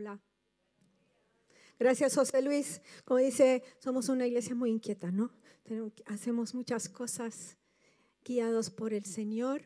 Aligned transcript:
Hola. 0.00 0.18
Gracias, 1.78 2.14
José 2.14 2.40
Luis. 2.40 2.80
Como 3.04 3.20
dice, 3.20 3.62
somos 3.80 4.08
una 4.08 4.26
iglesia 4.26 4.54
muy 4.54 4.70
inquieta, 4.70 5.10
¿no? 5.10 5.30
hacemos 6.06 6.54
muchas 6.54 6.88
cosas 6.88 7.58
guiados 8.24 8.70
por 8.70 8.94
el 8.94 9.04
Señor. 9.04 9.60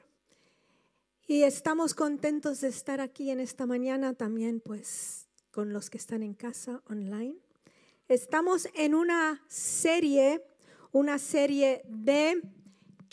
Y 1.28 1.44
estamos 1.44 1.94
contentos 1.94 2.62
de 2.62 2.66
estar 2.66 3.00
aquí 3.00 3.30
en 3.30 3.39
esta 3.39 3.64
mañana 3.64 4.14
también, 4.14 4.59
pues, 4.59 5.29
con 5.52 5.73
los 5.73 5.89
que 5.89 5.98
están 5.98 6.25
en 6.25 6.35
casa 6.35 6.82
online. 6.89 7.37
Estamos 8.09 8.69
en 8.75 8.96
una 8.96 9.41
serie, 9.46 10.45
una 10.91 11.21
serie 11.21 11.82
de 11.87 12.43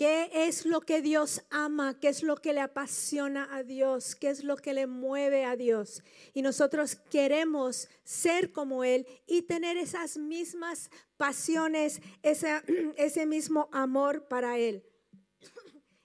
qué 0.02 0.32
es 0.34 0.66
lo 0.66 0.82
que 0.82 1.00
Dios 1.04 1.44
ama, 1.52 2.00
qué 2.00 2.08
es 2.08 2.24
lo 2.24 2.36
que 2.36 2.54
le 2.54 2.62
apasiona 2.62 3.56
a 3.56 3.62
Dios, 3.62 4.16
qué 4.16 4.32
es 4.32 4.44
lo 4.44 4.56
que 4.56 4.74
le 4.74 4.88
mueve 4.88 5.46
a 5.46 5.56
Dios. 5.56 6.02
Y 6.34 6.42
nosotros 6.42 6.96
queremos 6.96 7.88
ser 8.04 8.52
como 8.52 8.84
Él 8.84 9.06
y 9.28 9.44
tener 9.44 9.78
esas 9.78 10.18
mismas 10.18 10.90
pasiones, 11.18 12.02
ese, 12.24 13.26
mismo 13.28 13.70
amor 13.72 14.28
para 14.28 14.58
Él 14.58 14.84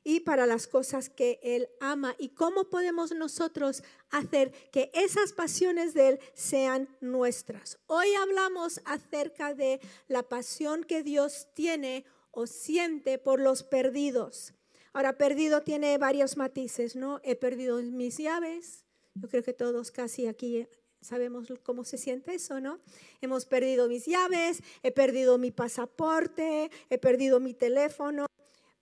y 0.04 0.20
para 0.20 0.44
las 0.44 0.66
cosas 0.66 1.08
que 1.08 1.40
Él 1.42 1.66
ama. 1.80 2.14
¿Y 2.18 2.34
cómo 2.34 2.68
podemos 2.68 3.12
nosotros 3.12 3.82
hacer 4.10 4.52
que 4.72 4.90
esas 4.92 5.32
pasiones 5.32 5.94
de 5.94 6.08
Él 6.08 6.20
sean 6.34 6.86
nuestras? 7.00 7.78
Hoy 7.86 8.12
hablamos 8.12 8.78
acerca 8.84 9.54
de 9.54 9.80
la 10.06 10.22
pasión 10.22 10.84
que 10.84 11.02
Dios 11.02 11.48
tiene 11.54 12.04
o 12.36 12.46
siente 12.46 13.16
por 13.16 13.40
los 13.40 13.62
perdidos. 13.62 14.52
Ahora, 14.92 15.16
perdido 15.16 15.62
tiene 15.62 15.96
varios 15.96 16.36
matices, 16.36 16.94
¿no? 16.94 17.18
He 17.24 17.34
perdido 17.34 17.80
mis 17.82 18.18
llaves. 18.18 18.84
Yo 19.14 19.28
creo 19.28 19.42
que 19.42 19.54
todos 19.54 19.90
casi 19.90 20.26
aquí 20.26 20.68
sabemos 21.00 21.48
cómo 21.62 21.82
se 21.84 21.96
siente 21.96 22.34
eso, 22.34 22.60
¿no? 22.60 22.78
Hemos 23.22 23.46
perdido 23.46 23.88
mis 23.88 24.04
llaves, 24.04 24.62
he 24.82 24.92
perdido 24.92 25.38
mi 25.38 25.50
pasaporte, 25.50 26.70
he 26.90 26.98
perdido 26.98 27.40
mi 27.40 27.54
teléfono, 27.54 28.26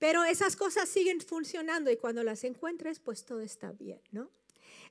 pero 0.00 0.24
esas 0.24 0.56
cosas 0.56 0.89
siguen 0.89 1.20
funcionando 1.20 1.92
y 1.92 1.96
cuando 1.96 2.24
las 2.24 2.42
encuentres, 2.42 2.98
pues 2.98 3.24
todo 3.24 3.41
está 3.41 3.70
bien, 3.70 4.00
¿no? 4.11 4.33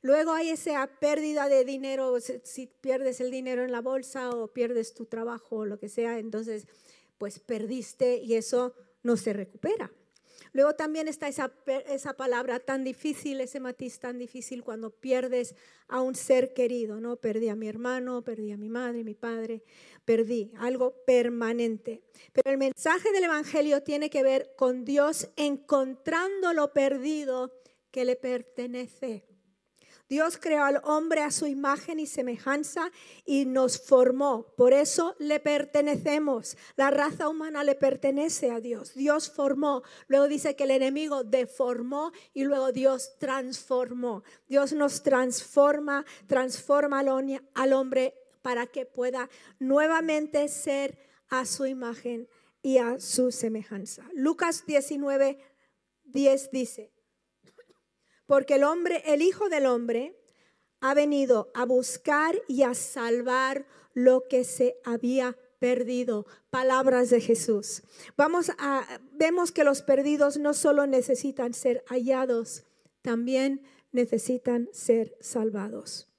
Luego 0.01 0.31
hay 0.31 0.51
esa 0.51 0.87
pérdida 1.01 1.49
de 1.49 1.65
dinero, 1.65 2.17
si 2.21 2.67
pierdes 2.67 3.19
el 3.19 3.29
dinero 3.29 3.65
en 3.65 3.73
la 3.73 3.81
bolsa 3.81 4.29
o 4.29 4.47
pierdes 4.47 4.93
tu 4.93 5.05
trabajo 5.05 5.57
o 5.57 5.65
lo 5.65 5.79
que 5.79 5.89
sea, 5.89 6.17
entonces 6.17 6.65
pues 7.23 7.39
perdiste 7.39 8.17
y 8.17 8.33
eso 8.33 8.75
no 9.01 9.15
se 9.15 9.31
recupera. 9.31 9.89
Luego 10.51 10.73
también 10.73 11.07
está 11.07 11.29
esa, 11.29 11.53
esa 11.87 12.17
palabra 12.17 12.59
tan 12.59 12.83
difícil, 12.83 13.39
ese 13.39 13.61
matiz 13.61 13.97
tan 13.97 14.17
difícil 14.19 14.61
cuando 14.61 14.89
pierdes 14.89 15.55
a 15.87 16.01
un 16.01 16.15
ser 16.15 16.53
querido, 16.53 16.99
¿no? 16.99 17.15
Perdí 17.15 17.47
a 17.47 17.55
mi 17.55 17.69
hermano, 17.69 18.25
perdí 18.25 18.51
a 18.51 18.57
mi 18.57 18.67
madre, 18.67 19.05
mi 19.05 19.15
padre, 19.15 19.63
perdí 20.03 20.51
algo 20.57 21.05
permanente. 21.05 22.03
Pero 22.33 22.51
el 22.51 22.57
mensaje 22.57 23.13
del 23.13 23.23
Evangelio 23.23 23.83
tiene 23.83 24.09
que 24.09 24.21
ver 24.21 24.53
con 24.57 24.83
Dios 24.83 25.29
encontrando 25.37 26.51
lo 26.51 26.73
perdido 26.73 27.53
que 27.89 28.03
le 28.03 28.17
pertenece. 28.17 29.32
Dios 30.09 30.37
creó 30.37 30.63
al 30.63 30.81
hombre 30.83 31.21
a 31.21 31.31
su 31.31 31.47
imagen 31.47 31.99
y 31.99 32.07
semejanza 32.07 32.91
y 33.25 33.45
nos 33.45 33.79
formó. 33.79 34.53
Por 34.55 34.73
eso 34.73 35.15
le 35.19 35.39
pertenecemos. 35.39 36.57
La 36.75 36.91
raza 36.91 37.29
humana 37.29 37.63
le 37.63 37.75
pertenece 37.75 38.51
a 38.51 38.59
Dios. 38.59 38.93
Dios 38.93 39.31
formó. 39.31 39.83
Luego 40.07 40.27
dice 40.27 40.55
que 40.55 40.65
el 40.65 40.71
enemigo 40.71 41.23
deformó 41.23 42.11
y 42.33 42.43
luego 42.43 42.71
Dios 42.71 43.17
transformó. 43.19 44.23
Dios 44.47 44.73
nos 44.73 45.03
transforma, 45.03 46.05
transforma 46.27 46.99
al 46.99 47.73
hombre 47.73 48.13
para 48.41 48.67
que 48.67 48.85
pueda 48.85 49.29
nuevamente 49.57 50.47
ser 50.49 50.97
a 51.29 51.45
su 51.45 51.65
imagen 51.65 52.27
y 52.61 52.77
a 52.77 52.99
su 52.99 53.31
semejanza. 53.31 54.07
Lucas 54.13 54.65
19, 54.65 55.37
10 56.05 56.51
dice, 56.51 56.91
porque 58.25 58.55
el 58.55 58.63
hombre, 58.63 59.03
el 59.05 59.21
Hijo 59.21 59.49
del 59.49 59.65
Hombre, 59.65 60.15
ha 60.81 60.93
venido 60.93 61.51
a 61.53 61.65
buscar 61.65 62.35
y 62.47 62.63
a 62.63 62.73
salvar 62.73 63.65
lo 63.93 64.27
que 64.27 64.43
se 64.43 64.77
había 64.83 65.37
perdido. 65.59 66.25
Palabras 66.49 67.09
de 67.09 67.21
Jesús. 67.21 67.83
Vamos 68.17 68.51
a 68.57 68.85
vemos 69.13 69.51
que 69.51 69.63
los 69.63 69.81
perdidos 69.81 70.37
no 70.37 70.53
solo 70.53 70.85
necesitan 70.87 71.53
ser 71.53 71.83
hallados, 71.87 72.65
también 73.01 73.61
necesitan 73.93 74.67
ser 74.73 75.15
salvados. 75.21 76.09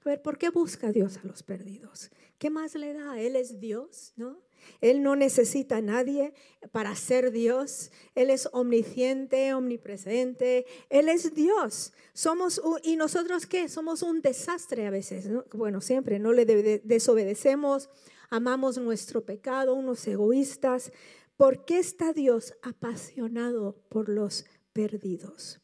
A 0.00 0.08
ver, 0.08 0.22
¿por 0.22 0.38
qué 0.38 0.48
busca 0.48 0.92
Dios 0.92 1.18
a 1.22 1.26
los 1.26 1.42
perdidos? 1.42 2.10
¿Qué 2.38 2.48
más 2.48 2.74
le 2.74 2.94
da? 2.94 3.20
Él 3.20 3.36
es 3.36 3.60
Dios, 3.60 4.14
¿no? 4.16 4.40
Él 4.80 5.02
no 5.02 5.16
necesita 5.16 5.78
a 5.78 5.82
nadie 5.82 6.32
para 6.72 6.94
ser 6.94 7.30
Dios. 7.30 7.90
Él 8.14 8.30
es 8.30 8.48
omnisciente, 8.52 9.54
omnipresente. 9.54 10.66
Él 10.88 11.08
es 11.08 11.34
Dios. 11.34 11.92
Somos 12.12 12.60
y 12.82 12.96
nosotros 12.96 13.46
qué? 13.46 13.68
Somos 13.68 14.02
un 14.02 14.20
desastre 14.20 14.86
a 14.86 14.90
veces. 14.90 15.28
Bueno, 15.52 15.80
siempre 15.80 16.18
no 16.18 16.32
le 16.32 16.44
desobedecemos, 16.84 17.90
amamos 18.30 18.78
nuestro 18.78 19.24
pecado, 19.24 19.74
unos 19.74 20.06
egoístas. 20.06 20.92
¿Por 21.36 21.64
qué 21.64 21.78
está 21.78 22.12
Dios 22.12 22.54
apasionado 22.62 23.76
por 23.88 24.08
los 24.08 24.44
perdidos? 24.72 25.60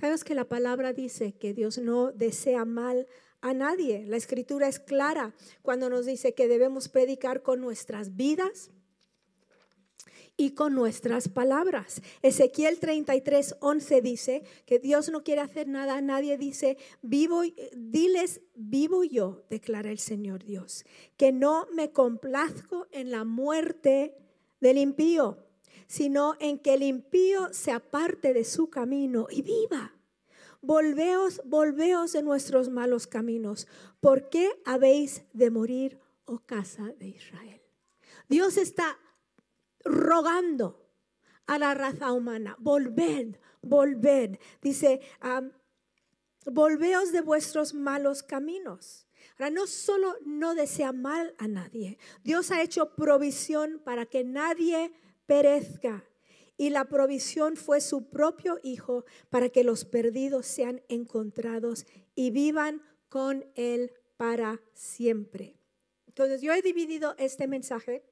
Sabes 0.00 0.22
que 0.22 0.34
la 0.34 0.44
palabra 0.44 0.92
dice 0.92 1.32
que 1.32 1.52
Dios 1.52 1.78
no 1.78 2.12
desea 2.12 2.64
mal 2.64 3.06
a 3.40 3.54
nadie. 3.54 4.04
La 4.06 4.16
escritura 4.16 4.68
es 4.68 4.78
clara 4.78 5.34
cuando 5.62 5.90
nos 5.90 6.06
dice 6.06 6.34
que 6.34 6.48
debemos 6.48 6.88
predicar 6.88 7.42
con 7.42 7.60
nuestras 7.60 8.16
vidas 8.16 8.70
y 10.40 10.50
con 10.50 10.74
nuestras 10.74 11.28
palabras. 11.28 12.00
Ezequiel 12.22 12.78
33, 12.78 13.56
11 13.60 14.00
dice 14.00 14.42
que 14.66 14.78
Dios 14.78 15.10
no 15.10 15.24
quiere 15.24 15.40
hacer 15.40 15.66
nada 15.66 15.96
a 15.96 16.00
nadie. 16.00 16.38
Dice, 16.38 16.78
vivo, 17.02 17.42
diles, 17.76 18.40
vivo 18.54 19.02
yo, 19.02 19.44
declara 19.50 19.90
el 19.90 19.98
Señor 19.98 20.44
Dios, 20.44 20.84
que 21.16 21.32
no 21.32 21.66
me 21.74 21.90
complazco 21.90 22.86
en 22.92 23.10
la 23.10 23.24
muerte 23.24 24.14
del 24.60 24.78
impío, 24.78 25.38
sino 25.88 26.36
en 26.38 26.60
que 26.60 26.74
el 26.74 26.84
impío 26.84 27.52
se 27.52 27.72
aparte 27.72 28.32
de 28.32 28.44
su 28.44 28.70
camino 28.70 29.26
y 29.30 29.42
viva. 29.42 29.97
Volveos, 30.60 31.40
volveos 31.44 32.12
de 32.12 32.22
nuestros 32.22 32.68
malos 32.68 33.06
caminos. 33.06 33.68
¿Por 34.00 34.28
qué 34.28 34.50
habéis 34.64 35.22
de 35.32 35.50
morir, 35.50 36.00
oh 36.24 36.40
casa 36.40 36.92
de 36.98 37.08
Israel? 37.08 37.62
Dios 38.28 38.56
está 38.56 38.98
rogando 39.84 40.84
a 41.46 41.58
la 41.58 41.74
raza 41.74 42.12
humana, 42.12 42.56
volved, 42.58 43.38
volved. 43.62 44.38
Dice, 44.60 45.00
volveos 46.44 47.12
de 47.12 47.20
vuestros 47.20 47.74
malos 47.74 48.22
caminos. 48.22 49.06
Ahora, 49.38 49.50
no 49.50 49.66
solo 49.66 50.16
no 50.24 50.54
desea 50.54 50.92
mal 50.92 51.34
a 51.38 51.46
nadie, 51.46 51.98
Dios 52.24 52.50
ha 52.50 52.62
hecho 52.62 52.94
provisión 52.94 53.80
para 53.84 54.06
que 54.06 54.24
nadie 54.24 54.92
perezca, 55.26 56.04
y 56.58 56.70
la 56.70 56.86
provisión 56.86 57.56
fue 57.56 57.80
su 57.80 58.10
propio 58.10 58.58
Hijo 58.62 59.06
para 59.30 59.48
que 59.48 59.64
los 59.64 59.86
perdidos 59.86 60.46
sean 60.46 60.82
encontrados 60.88 61.86
y 62.14 62.30
vivan 62.30 62.82
con 63.08 63.46
Él 63.54 63.92
para 64.18 64.60
siempre. 64.74 65.56
Entonces 66.06 66.42
yo 66.42 66.52
he 66.52 66.60
dividido 66.60 67.14
este 67.16 67.46
mensaje 67.46 68.02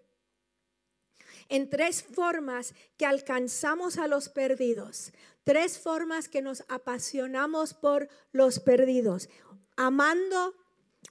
en 1.48 1.68
tres 1.68 2.04
formas 2.04 2.72
que 2.96 3.04
alcanzamos 3.04 3.98
a 3.98 4.06
los 4.06 4.28
perdidos, 4.28 5.12
tres 5.42 5.78
formas 5.78 6.28
que 6.28 6.40
nos 6.40 6.64
apasionamos 6.68 7.74
por 7.74 8.08
los 8.30 8.60
perdidos, 8.60 9.28
amando, 9.76 10.54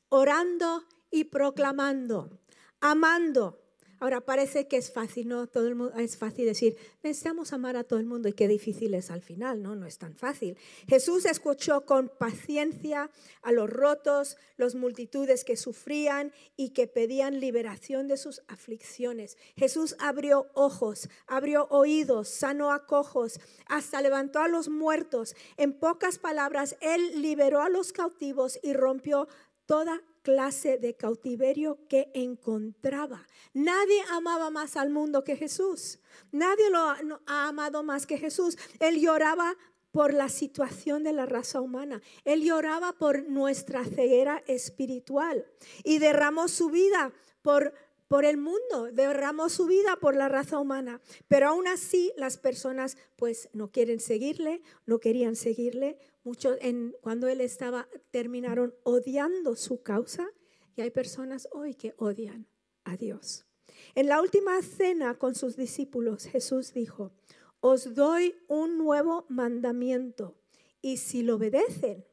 orando 0.07 0.85
y 1.11 1.25
proclamando. 1.25 2.39
Amando, 2.79 3.64
Ahora 4.00 4.21
parece 4.21 4.68
que 4.68 4.77
es 4.77 4.92
fácil, 4.92 5.27
¿no? 5.27 5.47
Todo 5.47 5.68
el 5.68 5.75
mundo, 5.75 5.95
es 5.97 6.18
fácil 6.18 6.45
decir, 6.45 6.75
necesitamos 7.01 7.53
amar 7.53 7.77
a 7.77 7.83
todo 7.83 8.00
el 8.00 8.06
mundo 8.06 8.27
y 8.27 8.33
qué 8.33 8.47
difícil 8.47 8.94
es 8.94 9.09
al 9.09 9.21
final, 9.21 9.62
¿no? 9.62 9.75
No 9.75 9.86
es 9.86 9.97
tan 9.97 10.15
fácil. 10.15 10.57
Jesús 10.88 11.25
escuchó 11.25 11.86
con 11.86 12.09
paciencia 12.09 13.09
a 13.42 13.51
los 13.51 13.69
rotos, 13.69 14.38
las 14.57 14.75
multitudes 14.75 15.45
que 15.45 15.56
sufrían 15.56 16.33
y 16.57 16.69
que 16.69 16.88
pedían 16.88 17.39
liberación 17.39 18.07
de 18.07 18.18
sus 18.18 18.42
aflicciones. 18.47 19.38
Jesús 19.56 19.95
abrió 20.00 20.48
ojos, 20.53 21.09
abrió 21.27 21.68
oídos, 21.69 22.27
sanó 22.27 22.71
a 22.71 22.86
cojos, 22.86 23.39
hasta 23.68 24.01
levantó 24.01 24.39
a 24.39 24.48
los 24.48 24.68
muertos. 24.68 25.36
En 25.57 25.74
pocas 25.74 26.19
palabras, 26.19 26.75
Él 26.81 27.21
liberó 27.21 27.62
a 27.62 27.69
los 27.69 27.94
cautivos 27.94 28.59
y 28.62 28.74
rompió 28.74 29.27
toda 29.65 30.01
clase 30.25 30.80
de 30.80 30.95
cautiverio 30.95 31.77
que 31.88 32.10
encontraba. 32.16 33.27
Nadie 33.54 34.01
amaba 34.10 34.50
más 34.50 34.75
al 34.75 34.89
mundo 34.89 35.24
que 35.24 35.38
Jesús. 35.38 36.00
Nadie 36.31 36.72
lo 36.72 36.80
ha 36.80 37.48
amado 37.48 37.83
más 37.83 38.07
que 38.07 38.18
Jesús. 38.18 38.57
Él 38.80 39.00
lloraba 39.00 39.56
por 39.92 40.16
la 40.16 40.27
situación 40.27 41.04
de 41.04 41.13
la 41.13 41.27
raza 41.27 41.62
humana. 41.62 42.01
Él 42.24 42.44
lloraba 42.44 42.94
por 42.94 43.30
nuestra 43.30 43.86
ceguera 43.86 44.44
espiritual 44.48 45.45
y 45.83 46.00
derramó 46.00 46.48
su 46.48 46.72
vida 46.72 47.13
por 47.44 47.74
por 48.07 48.24
el 48.24 48.38
mundo, 48.38 48.92
derramó 48.92 49.50
su 49.50 49.66
vida 49.66 49.98
por 50.00 50.16
la 50.16 50.30
raza 50.30 50.60
humana, 50.60 51.01
pero 51.27 51.48
aún 51.48 51.68
así 51.68 52.13
las 52.18 52.38
personas 52.38 52.98
pues 53.16 53.50
no 53.54 53.72
quieren 53.72 54.00
seguirle, 54.00 54.62
no 54.86 55.00
querían 55.00 55.36
seguirle. 55.36 55.98
Muchos 56.25 56.57
en, 56.60 56.95
cuando 57.01 57.27
él 57.27 57.39
estaba 57.39 57.88
terminaron 58.10 58.74
odiando 58.81 59.56
su 59.56 59.83
causa 59.83 60.27
y 60.75 60.81
hay 60.81 60.89
personas 60.89 61.48
hoy 61.51 61.75
que 61.75 61.94
odian 61.98 62.48
a 62.83 62.98
Dios. 62.98 63.45
En 63.94 64.07
la 64.07 64.19
última 64.19 64.60
cena 64.63 65.19
con 65.19 65.36
sus 65.36 65.56
discípulos 65.56 66.25
Jesús 66.25 66.74
dijo, 66.74 67.13
os 67.60 67.94
doy 67.94 68.36
un 68.48 68.80
nuevo 68.80 69.27
mandamiento 69.30 70.36
y 70.81 70.98
si 70.98 71.22
lo 71.22 71.36
obedecen, 71.36 72.06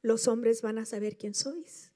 los 0.00 0.28
hombres 0.28 0.62
van 0.62 0.78
a 0.78 0.84
saber 0.84 1.16
quién 1.16 1.34
sois. 1.34 1.92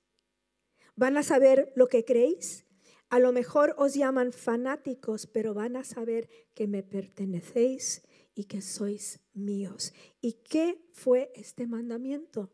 Van 0.96 1.16
a 1.16 1.22
saber 1.22 1.72
lo 1.76 1.86
que 1.86 2.04
creéis. 2.04 2.66
A 3.10 3.20
lo 3.20 3.30
mejor 3.30 3.76
os 3.78 3.94
llaman 3.94 4.32
fanáticos, 4.32 5.28
pero 5.28 5.54
van 5.54 5.76
a 5.76 5.84
saber 5.84 6.28
que 6.54 6.66
me 6.66 6.82
pertenecéis 6.82 8.02
y 8.34 8.44
que 8.44 8.60
sois 8.60 9.20
míos. 9.32 9.92
¿Y 10.20 10.32
qué 10.32 10.80
fue 10.92 11.30
este 11.34 11.66
mandamiento? 11.66 12.50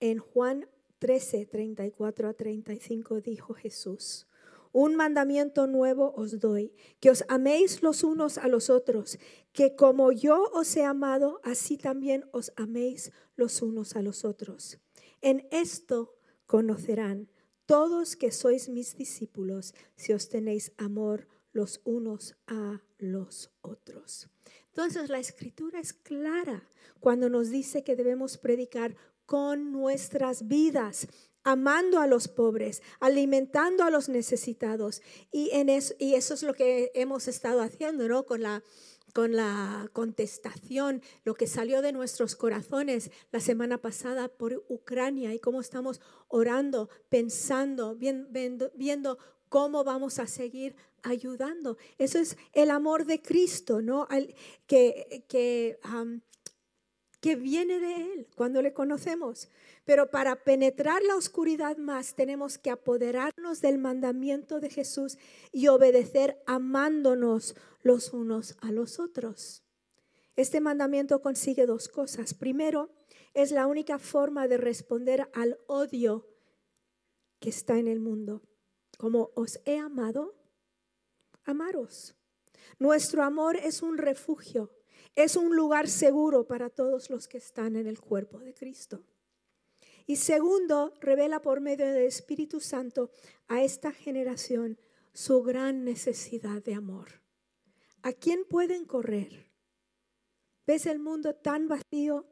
En 0.00 0.18
Juan 0.18 0.68
13, 0.98 1.46
34 1.46 2.28
a 2.28 2.32
35 2.34 3.20
dijo 3.20 3.54
Jesús, 3.54 4.26
un 4.72 4.96
mandamiento 4.96 5.66
nuevo 5.66 6.14
os 6.16 6.40
doy, 6.40 6.72
que 6.98 7.10
os 7.10 7.24
améis 7.28 7.82
los 7.82 8.02
unos 8.02 8.38
a 8.38 8.48
los 8.48 8.70
otros, 8.70 9.18
que 9.52 9.76
como 9.76 10.12
yo 10.12 10.44
os 10.54 10.74
he 10.76 10.84
amado, 10.84 11.40
así 11.44 11.76
también 11.76 12.24
os 12.32 12.52
améis 12.56 13.12
los 13.36 13.60
unos 13.60 13.96
a 13.96 14.02
los 14.02 14.24
otros. 14.24 14.78
En 15.20 15.46
esto 15.50 16.14
conocerán 16.46 17.28
todos 17.66 18.16
que 18.16 18.32
sois 18.32 18.68
mis 18.68 18.96
discípulos, 18.96 19.74
si 19.94 20.12
os 20.12 20.28
tenéis 20.28 20.72
amor 20.78 21.28
los 21.52 21.80
unos 21.84 22.34
a 22.46 22.82
los 22.98 23.50
otros. 23.60 24.28
Entonces 24.72 25.10
la 25.10 25.18
escritura 25.18 25.80
es 25.80 25.92
clara 25.92 26.66
cuando 26.98 27.28
nos 27.28 27.50
dice 27.50 27.84
que 27.84 27.94
debemos 27.94 28.38
predicar 28.38 28.96
con 29.26 29.70
nuestras 29.70 30.48
vidas 30.48 31.08
amando 31.44 32.00
a 32.00 32.06
los 32.06 32.28
pobres, 32.28 32.82
alimentando 33.00 33.84
a 33.84 33.90
los 33.90 34.08
necesitados. 34.08 35.02
Y, 35.30 35.50
eso, 35.52 35.94
es 36.34 36.42
lo 36.42 36.54
que 36.54 36.90
hemos 36.94 37.28
estado 37.28 37.60
haciendo, 37.60 38.08
¿no? 38.08 38.24
Con 38.24 38.42
la, 38.42 38.62
con 39.12 39.36
la 39.36 39.90
contestación, 39.92 41.02
lo 41.24 41.34
que 41.34 41.46
salió 41.46 41.82
de 41.82 41.92
nuestros 41.92 42.36
corazones 42.36 43.10
la 43.30 43.40
semana 43.40 43.78
pasada 43.78 44.28
por 44.28 44.64
Ucrania 44.68 45.34
y 45.34 45.38
cómo 45.38 45.60
estamos 45.60 46.00
orando, 46.28 46.88
pensando, 47.10 47.94
viendo, 47.94 48.70
viendo 48.74 49.18
cómo 49.52 49.84
vamos 49.84 50.18
a 50.18 50.26
seguir 50.26 50.74
ayudando. 51.02 51.76
Eso 51.98 52.18
es 52.18 52.38
el 52.54 52.70
amor 52.70 53.04
de 53.04 53.20
Cristo, 53.20 53.82
¿no? 53.82 54.08
que, 54.66 55.26
que, 55.28 55.78
que 57.20 57.36
viene 57.36 57.78
de 57.78 58.12
Él 58.14 58.28
cuando 58.34 58.62
le 58.62 58.72
conocemos. 58.72 59.50
Pero 59.84 60.10
para 60.10 60.42
penetrar 60.42 61.02
la 61.02 61.16
oscuridad 61.16 61.76
más 61.76 62.14
tenemos 62.14 62.56
que 62.56 62.70
apoderarnos 62.70 63.60
del 63.60 63.76
mandamiento 63.76 64.58
de 64.58 64.70
Jesús 64.70 65.18
y 65.52 65.68
obedecer 65.68 66.42
amándonos 66.46 67.54
los 67.82 68.14
unos 68.14 68.56
a 68.62 68.72
los 68.72 68.98
otros. 68.98 69.64
Este 70.34 70.62
mandamiento 70.62 71.20
consigue 71.20 71.66
dos 71.66 71.88
cosas. 71.88 72.32
Primero, 72.32 72.88
es 73.34 73.50
la 73.50 73.66
única 73.66 73.98
forma 73.98 74.48
de 74.48 74.56
responder 74.56 75.28
al 75.34 75.58
odio 75.66 76.26
que 77.38 77.50
está 77.50 77.76
en 77.76 77.88
el 77.88 78.00
mundo. 78.00 78.40
Como 79.02 79.32
os 79.34 79.58
he 79.64 79.78
amado, 79.78 80.32
amaros. 81.42 82.14
Nuestro 82.78 83.24
amor 83.24 83.56
es 83.56 83.82
un 83.82 83.98
refugio, 83.98 84.70
es 85.16 85.34
un 85.34 85.56
lugar 85.56 85.88
seguro 85.88 86.46
para 86.46 86.70
todos 86.70 87.10
los 87.10 87.26
que 87.26 87.38
están 87.38 87.74
en 87.74 87.88
el 87.88 88.00
cuerpo 88.00 88.38
de 88.38 88.54
Cristo. 88.54 89.04
Y 90.06 90.14
segundo, 90.14 90.94
revela 91.00 91.42
por 91.42 91.60
medio 91.60 91.84
del 91.84 92.04
Espíritu 92.04 92.60
Santo 92.60 93.10
a 93.48 93.64
esta 93.64 93.90
generación 93.90 94.78
su 95.12 95.42
gran 95.42 95.82
necesidad 95.82 96.62
de 96.62 96.74
amor. 96.74 97.22
¿A 98.02 98.12
quién 98.12 98.44
pueden 98.48 98.84
correr? 98.84 99.50
¿Ves 100.64 100.86
el 100.86 101.00
mundo 101.00 101.34
tan 101.34 101.66
vacío, 101.66 102.24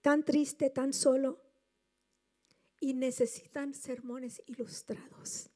tan 0.00 0.24
triste, 0.24 0.70
tan 0.70 0.92
solo? 0.92 1.42
Y 2.78 2.94
necesitan 2.94 3.74
sermones 3.74 4.40
ilustrados. 4.46 5.50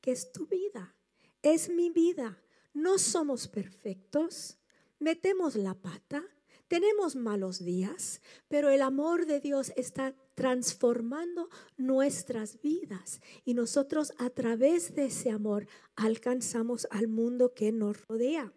Que 0.00 0.12
es 0.12 0.32
tu 0.32 0.46
vida, 0.46 0.94
es 1.42 1.68
mi 1.68 1.90
vida. 1.90 2.42
No 2.72 2.98
somos 2.98 3.48
perfectos, 3.48 4.58
metemos 4.98 5.56
la 5.56 5.74
pata, 5.74 6.24
tenemos 6.70 7.16
malos 7.16 7.64
días, 7.64 8.22
pero 8.46 8.70
el 8.70 8.80
amor 8.82 9.26
de 9.26 9.40
Dios 9.40 9.72
está 9.74 10.14
transformando 10.36 11.48
nuestras 11.76 12.60
vidas 12.60 13.20
y 13.44 13.54
nosotros 13.54 14.12
a 14.18 14.30
través 14.30 14.94
de 14.94 15.06
ese 15.06 15.30
amor 15.32 15.66
alcanzamos 15.96 16.86
al 16.92 17.08
mundo 17.08 17.54
que 17.54 17.72
nos 17.72 18.06
rodea. 18.06 18.52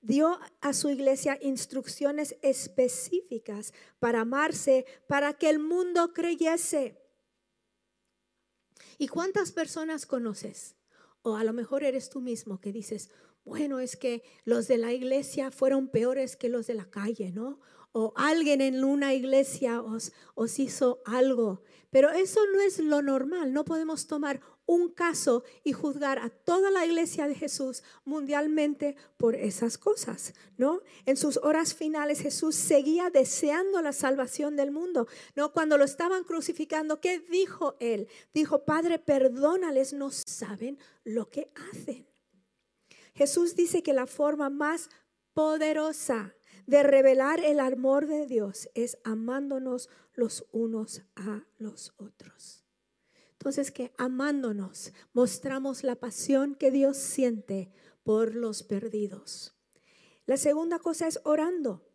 Dio 0.00 0.40
a 0.60 0.72
su 0.72 0.90
iglesia 0.90 1.38
instrucciones 1.40 2.34
específicas 2.42 3.72
para 4.00 4.22
amarse, 4.22 4.84
para 5.06 5.32
que 5.32 5.48
el 5.48 5.60
mundo 5.60 6.12
creyese. 6.12 7.00
¿Y 8.98 9.06
cuántas 9.06 9.52
personas 9.52 10.04
conoces? 10.04 10.74
O 11.22 11.36
a 11.36 11.44
lo 11.44 11.52
mejor 11.52 11.84
eres 11.84 12.10
tú 12.10 12.20
mismo 12.20 12.60
que 12.60 12.72
dices, 12.72 13.10
bueno, 13.44 13.80
es 13.80 13.96
que 13.96 14.22
los 14.44 14.68
de 14.68 14.78
la 14.78 14.92
iglesia 14.92 15.50
fueron 15.50 15.88
peores 15.88 16.36
que 16.36 16.48
los 16.48 16.66
de 16.66 16.74
la 16.74 16.90
calle, 16.90 17.32
¿no? 17.32 17.60
O 17.92 18.12
alguien 18.16 18.60
en 18.60 18.84
una 18.84 19.14
iglesia 19.14 19.80
os, 19.80 20.12
os 20.34 20.58
hizo 20.58 21.02
algo. 21.04 21.62
Pero 21.90 22.10
eso 22.10 22.40
no 22.52 22.60
es 22.60 22.78
lo 22.78 23.02
normal. 23.02 23.52
No 23.52 23.64
podemos 23.64 24.06
tomar 24.06 24.40
un 24.64 24.88
caso 24.90 25.44
y 25.64 25.72
juzgar 25.72 26.18
a 26.18 26.30
toda 26.30 26.70
la 26.70 26.86
iglesia 26.86 27.26
de 27.26 27.34
Jesús 27.34 27.82
mundialmente 28.04 28.96
por 29.16 29.34
esas 29.34 29.76
cosas, 29.76 30.34
¿no? 30.56 30.80
En 31.04 31.16
sus 31.16 31.36
horas 31.38 31.74
finales 31.74 32.20
Jesús 32.20 32.54
seguía 32.54 33.10
deseando 33.10 33.82
la 33.82 33.92
salvación 33.92 34.56
del 34.56 34.70
mundo, 34.70 35.06
¿no? 35.34 35.52
Cuando 35.52 35.76
lo 35.76 35.84
estaban 35.84 36.24
crucificando, 36.24 37.00
¿qué 37.00 37.20
dijo 37.20 37.76
él? 37.80 38.08
Dijo, 38.32 38.64
"Padre, 38.64 38.98
perdónales, 38.98 39.92
no 39.92 40.10
saben 40.10 40.78
lo 41.04 41.28
que 41.28 41.52
hacen." 41.70 42.06
Jesús 43.14 43.54
dice 43.54 43.82
que 43.82 43.92
la 43.92 44.06
forma 44.06 44.48
más 44.48 44.88
poderosa 45.34 46.34
de 46.66 46.82
revelar 46.82 47.40
el 47.40 47.60
amor 47.60 48.06
de 48.06 48.26
Dios 48.26 48.68
es 48.74 48.98
amándonos 49.04 49.88
los 50.14 50.46
unos 50.52 51.02
a 51.16 51.44
los 51.58 51.92
otros. 51.96 52.64
Entonces 53.32 53.70
que 53.72 53.92
amándonos 53.98 54.92
mostramos 55.12 55.82
la 55.82 55.96
pasión 55.96 56.54
que 56.54 56.70
Dios 56.70 56.96
siente 56.96 57.72
por 58.04 58.34
los 58.34 58.62
perdidos. 58.62 59.54
La 60.26 60.36
segunda 60.36 60.78
cosa 60.78 61.08
es 61.08 61.20
orando. 61.24 61.88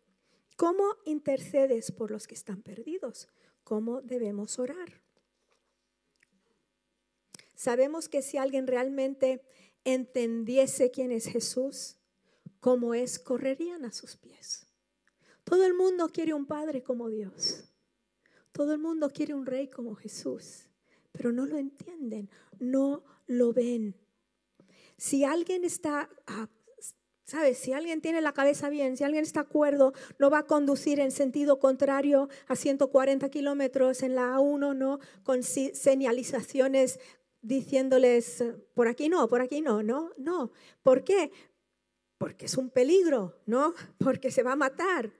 ¿Cómo 0.56 0.96
intercedes 1.04 1.92
por 1.92 2.10
los 2.10 2.26
que 2.26 2.34
están 2.34 2.62
perdidos? 2.62 3.28
¿Cómo 3.64 4.02
debemos 4.02 4.58
orar? 4.58 5.02
Sabemos 7.54 8.08
que 8.08 8.22
si 8.22 8.36
alguien 8.36 8.66
realmente 8.66 9.42
entendiese 9.84 10.90
quién 10.90 11.12
es 11.12 11.26
Jesús, 11.26 11.97
como 12.60 12.94
es, 12.94 13.18
correrían 13.18 13.84
a 13.84 13.92
sus 13.92 14.16
pies. 14.16 14.66
Todo 15.44 15.64
el 15.64 15.74
mundo 15.74 16.08
quiere 16.08 16.34
un 16.34 16.46
padre 16.46 16.82
como 16.82 17.08
Dios. 17.08 17.64
Todo 18.52 18.72
el 18.72 18.78
mundo 18.78 19.10
quiere 19.10 19.34
un 19.34 19.46
rey 19.46 19.68
como 19.68 19.94
Jesús, 19.94 20.66
pero 21.12 21.32
no 21.32 21.46
lo 21.46 21.58
entienden, 21.58 22.28
no 22.58 23.04
lo 23.26 23.52
ven. 23.52 23.94
Si 24.96 25.24
alguien 25.24 25.64
está, 25.64 26.10
ah, 26.26 26.48
¿sabes? 27.24 27.58
Si 27.58 27.72
alguien 27.72 28.00
tiene 28.00 28.20
la 28.20 28.32
cabeza 28.32 28.68
bien, 28.68 28.96
si 28.96 29.04
alguien 29.04 29.22
está 29.22 29.40
acuerdo, 29.40 29.92
no 30.18 30.28
va 30.28 30.40
a 30.40 30.46
conducir 30.46 30.98
en 30.98 31.12
sentido 31.12 31.60
contrario 31.60 32.28
a 32.46 32.56
140 32.56 33.28
kilómetros 33.28 34.02
en 34.02 34.14
la 34.14 34.36
A1, 34.36 34.74
¿no? 34.74 34.98
Con 35.22 35.42
señalizaciones 35.42 36.98
diciéndoles, 37.42 38.44
por 38.74 38.88
aquí 38.88 39.08
no, 39.08 39.28
por 39.28 39.40
aquí 39.40 39.60
no, 39.60 39.82
no, 39.82 40.10
no. 40.16 40.52
¿Por 40.82 41.04
qué? 41.04 41.30
Porque 42.18 42.46
es 42.46 42.56
un 42.56 42.68
peligro, 42.68 43.40
¿no? 43.46 43.74
Porque 43.98 44.30
se 44.30 44.42
va 44.42 44.52
a 44.52 44.56
matar. 44.56 45.10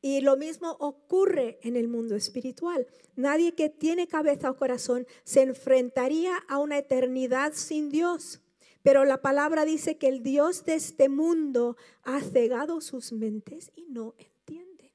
Y 0.00 0.20
lo 0.20 0.36
mismo 0.36 0.70
ocurre 0.78 1.58
en 1.62 1.74
el 1.76 1.88
mundo 1.88 2.14
espiritual. 2.14 2.86
Nadie 3.16 3.54
que 3.54 3.68
tiene 3.68 4.06
cabeza 4.06 4.50
o 4.50 4.56
corazón 4.56 5.06
se 5.24 5.42
enfrentaría 5.42 6.36
a 6.48 6.58
una 6.58 6.78
eternidad 6.78 7.52
sin 7.54 7.90
Dios. 7.90 8.40
Pero 8.82 9.04
la 9.04 9.20
palabra 9.20 9.64
dice 9.64 9.98
que 9.98 10.06
el 10.06 10.22
Dios 10.22 10.64
de 10.64 10.74
este 10.74 11.08
mundo 11.08 11.76
ha 12.04 12.20
cegado 12.20 12.80
sus 12.80 13.10
mentes 13.10 13.72
y 13.74 13.86
no 13.86 14.14
entienden. 14.16 14.92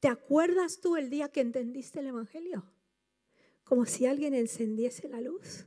¿Te 0.00 0.08
acuerdas 0.08 0.80
tú 0.80 0.96
el 0.96 1.08
día 1.08 1.28
que 1.28 1.40
entendiste 1.40 2.00
el 2.00 2.08
Evangelio? 2.08 2.64
Como 3.62 3.86
si 3.86 4.06
alguien 4.06 4.34
encendiese 4.34 5.08
la 5.08 5.20
luz. 5.20 5.66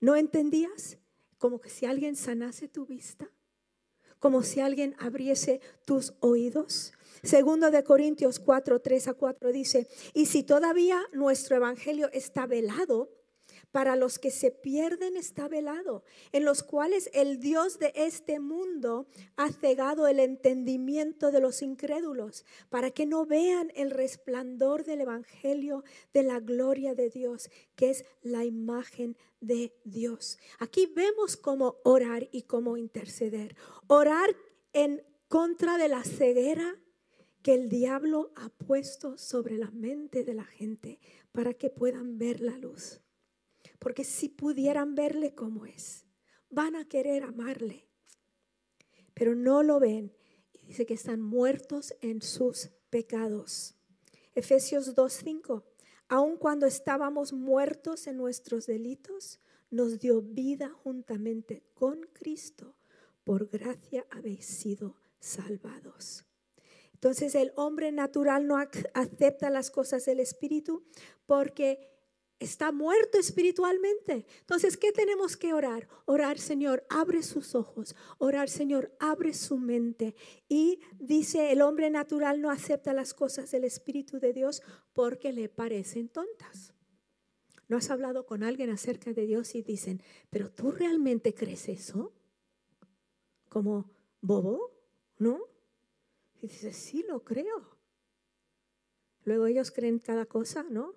¿No 0.00 0.14
entendías? 0.14 0.98
Como 1.38 1.60
que 1.60 1.70
si 1.70 1.86
alguien 1.86 2.14
sanase 2.14 2.68
tu 2.68 2.86
vista. 2.86 3.28
Como 4.18 4.42
si 4.42 4.60
alguien 4.60 4.94
abriese 4.98 5.60
tus 5.84 6.14
oídos. 6.20 6.92
Segundo 7.22 7.70
de 7.70 7.82
Corintios 7.82 8.38
4, 8.38 8.80
3 8.80 9.08
a 9.08 9.14
4 9.14 9.52
dice, 9.52 9.88
y 10.14 10.26
si 10.26 10.42
todavía 10.42 11.00
nuestro 11.12 11.56
Evangelio 11.56 12.10
está 12.12 12.46
velado, 12.46 13.10
para 13.70 13.96
los 13.96 14.18
que 14.18 14.30
se 14.30 14.50
pierden 14.50 15.16
está 15.16 15.48
velado, 15.48 16.02
en 16.32 16.44
los 16.44 16.62
cuales 16.62 17.10
el 17.12 17.38
Dios 17.38 17.78
de 17.78 17.92
este 17.94 18.40
mundo 18.40 19.06
ha 19.36 19.52
cegado 19.52 20.06
el 20.06 20.20
entendimiento 20.20 21.30
de 21.30 21.40
los 21.40 21.62
incrédulos, 21.62 22.44
para 22.70 22.90
que 22.90 23.06
no 23.06 23.26
vean 23.26 23.70
el 23.74 23.90
resplandor 23.90 24.84
del 24.84 25.02
Evangelio 25.02 25.84
de 26.12 26.22
la 26.22 26.40
gloria 26.40 26.94
de 26.94 27.10
Dios, 27.10 27.50
que 27.76 27.90
es 27.90 28.04
la 28.22 28.44
imagen 28.44 29.16
de 29.40 29.74
Dios. 29.84 30.38
Aquí 30.58 30.86
vemos 30.86 31.36
cómo 31.36 31.76
orar 31.84 32.28
y 32.32 32.42
cómo 32.42 32.76
interceder. 32.76 33.56
Orar 33.86 34.34
en 34.72 35.02
contra 35.28 35.76
de 35.78 35.88
la 35.88 36.02
ceguera 36.04 36.76
que 37.42 37.54
el 37.54 37.68
diablo 37.68 38.32
ha 38.36 38.48
puesto 38.48 39.16
sobre 39.16 39.58
la 39.58 39.70
mente 39.70 40.24
de 40.24 40.34
la 40.34 40.44
gente 40.44 40.98
para 41.32 41.54
que 41.54 41.70
puedan 41.70 42.18
ver 42.18 42.40
la 42.40 42.58
luz. 42.58 43.00
Porque 43.78 44.04
si 44.04 44.28
pudieran 44.28 44.94
verle 44.94 45.34
como 45.34 45.66
es, 45.66 46.06
van 46.50 46.76
a 46.76 46.88
querer 46.88 47.22
amarle. 47.22 47.86
Pero 49.14 49.34
no 49.34 49.62
lo 49.62 49.80
ven. 49.80 50.12
Y 50.52 50.66
dice 50.66 50.86
que 50.86 50.94
están 50.94 51.20
muertos 51.20 51.94
en 52.00 52.22
sus 52.22 52.70
pecados. 52.90 53.74
Efesios 54.34 54.94
2.5. 54.94 55.64
Aun 56.08 56.36
cuando 56.36 56.66
estábamos 56.66 57.32
muertos 57.32 58.06
en 58.06 58.16
nuestros 58.16 58.66
delitos, 58.66 59.40
nos 59.70 59.98
dio 59.98 60.22
vida 60.22 60.70
juntamente 60.70 61.62
con 61.74 62.00
Cristo. 62.12 62.76
Por 63.24 63.48
gracia 63.48 64.06
habéis 64.10 64.46
sido 64.46 64.96
salvados. 65.18 66.24
Entonces 66.94 67.34
el 67.34 67.52
hombre 67.56 67.92
natural 67.92 68.46
no 68.46 68.56
acepta 68.56 69.50
las 69.50 69.70
cosas 69.70 70.04
del 70.04 70.18
Espíritu 70.18 70.84
porque 71.26 71.97
está 72.38 72.72
muerto 72.72 73.18
espiritualmente. 73.18 74.26
Entonces, 74.40 74.76
¿qué 74.76 74.92
tenemos 74.92 75.36
que 75.36 75.52
orar? 75.52 75.88
Orar, 76.06 76.38
Señor, 76.38 76.84
abre 76.88 77.22
sus 77.22 77.54
ojos. 77.54 77.96
Orar, 78.18 78.48
Señor, 78.48 78.94
abre 78.98 79.34
su 79.34 79.58
mente. 79.58 80.14
Y 80.48 80.80
dice, 80.98 81.52
el 81.52 81.62
hombre 81.62 81.90
natural 81.90 82.40
no 82.40 82.50
acepta 82.50 82.92
las 82.92 83.14
cosas 83.14 83.50
del 83.50 83.64
Espíritu 83.64 84.18
de 84.18 84.32
Dios 84.32 84.62
porque 84.92 85.32
le 85.32 85.48
parecen 85.48 86.08
tontas. 86.08 86.74
¿No 87.68 87.76
has 87.76 87.90
hablado 87.90 88.24
con 88.24 88.42
alguien 88.42 88.70
acerca 88.70 89.12
de 89.12 89.26
Dios 89.26 89.54
y 89.54 89.62
dicen, 89.62 90.02
pero 90.30 90.50
tú 90.50 90.70
realmente 90.70 91.34
crees 91.34 91.68
eso? 91.68 92.14
Como 93.48 93.90
bobo, 94.20 94.72
¿no? 95.18 95.40
Y 96.40 96.48
dices, 96.48 96.76
sí, 96.76 97.04
lo 97.06 97.24
creo. 97.24 97.76
Luego 99.24 99.46
ellos 99.46 99.70
creen 99.70 99.98
cada 99.98 100.24
cosa, 100.24 100.64
¿no? 100.70 100.94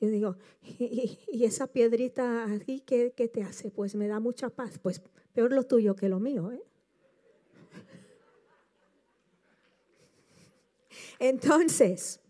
Yo 0.00 0.08
digo, 0.08 0.36
¿y, 0.78 1.44
esa 1.44 1.66
piedrita 1.66 2.50
aquí 2.52 2.80
¿qué, 2.80 3.12
qué, 3.16 3.28
te 3.28 3.42
hace? 3.42 3.70
Pues 3.70 3.94
me 3.94 4.08
da 4.08 4.20
mucha 4.20 4.50
paz. 4.50 4.78
Pues 4.78 5.02
peor 5.32 5.52
lo 5.52 5.64
tuyo 5.64 5.96
que 5.96 6.08
lo 6.08 6.20
mío. 6.20 6.52
¿eh? 6.52 6.62
Entonces, 11.18 12.20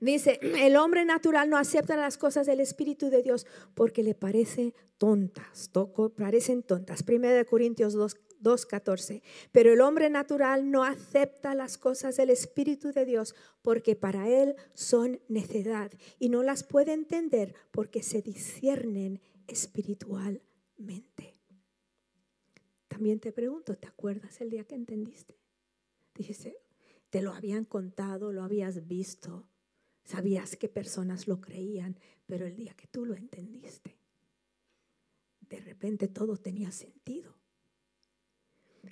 dice, 0.00 0.38
el 0.42 0.76
hombre 0.76 1.04
natural 1.04 1.50
no 1.50 1.56
acepta 1.56 1.96
las 1.96 2.18
cosas 2.18 2.46
del 2.46 2.60
Espíritu 2.60 3.10
de 3.10 3.22
Dios 3.22 3.46
porque 3.74 4.02
le 4.02 4.14
parece 4.14 4.74
tontas, 4.98 5.70
parecen 6.16 6.62
tontas. 6.62 7.02
Primera 7.02 7.34
de 7.34 7.44
Corintios 7.44 7.94
2, 7.94 8.16
2.14. 8.42 9.22
Pero 9.52 9.72
el 9.72 9.80
hombre 9.80 10.10
natural 10.10 10.70
no 10.70 10.84
acepta 10.84 11.54
las 11.54 11.78
cosas 11.78 12.16
del 12.16 12.30
Espíritu 12.30 12.92
de 12.92 13.04
Dios 13.04 13.34
porque 13.62 13.96
para 13.96 14.28
él 14.28 14.56
son 14.74 15.20
necedad 15.28 15.92
y 16.18 16.28
no 16.28 16.42
las 16.42 16.64
puede 16.64 16.92
entender 16.92 17.54
porque 17.70 18.02
se 18.02 18.22
disciernen 18.22 19.20
espiritualmente. 19.46 21.34
También 22.88 23.20
te 23.20 23.32
pregunto, 23.32 23.76
¿te 23.76 23.88
acuerdas 23.88 24.40
el 24.40 24.50
día 24.50 24.64
que 24.64 24.74
entendiste? 24.74 25.38
Dijiste, 26.14 26.58
te 27.10 27.22
lo 27.22 27.32
habían 27.32 27.64
contado, 27.64 28.32
lo 28.32 28.42
habías 28.42 28.86
visto, 28.86 29.48
sabías 30.04 30.56
que 30.56 30.68
personas 30.68 31.26
lo 31.26 31.40
creían, 31.40 31.98
pero 32.26 32.46
el 32.46 32.56
día 32.56 32.74
que 32.74 32.86
tú 32.86 33.04
lo 33.04 33.14
entendiste, 33.14 33.96
de 35.40 35.60
repente 35.60 36.08
todo 36.08 36.36
tenía 36.36 36.72
sentido. 36.72 37.34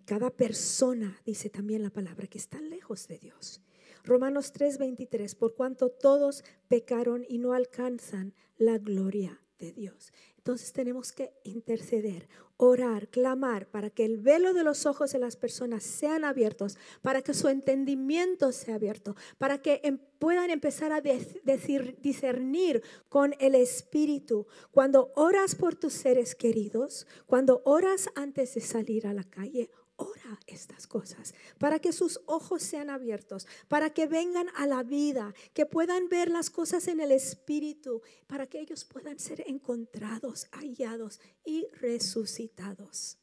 Cada 0.04 0.30
persona, 0.30 1.20
dice 1.25 1.50
también 1.50 1.82
la 1.82 1.90
palabra, 1.90 2.26
que 2.26 2.38
está 2.38 2.61
lejos 2.61 3.09
de 3.09 3.18
Dios. 3.18 3.61
Romanos 4.04 4.52
3:23, 4.52 5.35
por 5.35 5.54
cuanto 5.54 5.90
todos 5.90 6.44
pecaron 6.68 7.25
y 7.28 7.38
no 7.38 7.52
alcanzan 7.52 8.35
la 8.56 8.78
gloria 8.78 9.40
de 9.59 9.73
Dios. 9.73 10.12
Entonces 10.37 10.73
tenemos 10.73 11.12
que 11.12 11.35
interceder, 11.44 12.26
orar, 12.56 13.09
clamar 13.09 13.66
para 13.70 13.90
que 13.90 14.06
el 14.06 14.16
velo 14.16 14.54
de 14.54 14.64
los 14.64 14.87
ojos 14.87 15.12
de 15.12 15.18
las 15.18 15.37
personas 15.37 15.82
sean 15.82 16.25
abiertos, 16.25 16.78
para 17.02 17.20
que 17.20 17.35
su 17.35 17.49
entendimiento 17.49 18.50
sea 18.52 18.76
abierto, 18.76 19.16
para 19.37 19.61
que 19.61 19.80
em, 19.82 19.99
puedan 20.18 20.49
empezar 20.49 20.92
a 20.92 21.02
discernir 21.02 22.82
con 23.11 23.35
el 23.38 23.54
Espíritu. 23.54 24.47
Cuando 24.70 25.12
oras 25.14 25.54
por 25.54 25.75
tus 25.75 25.92
seres 25.92 26.35
queridos, 26.35 27.06
cuando 27.26 27.61
oras 27.64 28.09
antes 28.14 28.54
de 28.54 28.62
salir 28.62 29.06
a 29.06 29.12
la 29.12 29.25
calle, 29.25 29.70
ora 30.00 30.40
estas 30.47 30.87
cosas, 30.87 31.35
para 31.59 31.78
que 31.78 31.92
sus 31.92 32.21
ojos 32.26 32.62
sean 32.62 32.88
abiertos, 32.88 33.47
para 33.69 33.90
que 33.90 34.07
vengan 34.07 34.49
a 34.57 34.66
la 34.66 34.83
vida, 34.83 35.35
que 35.52 35.66
puedan 35.66 36.09
ver 36.09 36.30
las 36.30 36.49
cosas 36.50 36.88
en 36.88 37.00
el 37.00 37.12
Espíritu, 37.12 38.02
para 38.26 38.47
que 38.47 38.61
ellos 38.61 38.85
puedan 38.85 39.19
ser 39.19 39.45
encontrados, 39.47 40.49
hallados 40.52 41.21
y 41.45 41.66
resucitados. 41.80 43.19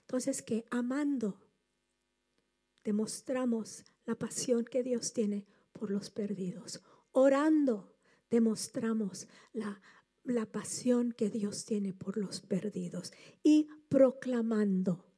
Entonces 0.00 0.42
que 0.42 0.64
amando 0.70 1.38
demostramos 2.82 3.84
la 4.06 4.16
pasión 4.16 4.64
que 4.64 4.82
Dios 4.82 5.12
tiene 5.12 5.46
por 5.72 5.90
los 5.90 6.10
perdidos. 6.10 6.80
Orando 7.12 7.94
demostramos 8.30 9.28
la, 9.52 9.82
la 10.24 10.46
pasión 10.46 11.12
que 11.12 11.28
Dios 11.28 11.64
tiene 11.64 11.92
por 11.92 12.16
los 12.16 12.40
perdidos. 12.40 13.12
Y 13.42 13.68
proclamando 13.88 15.09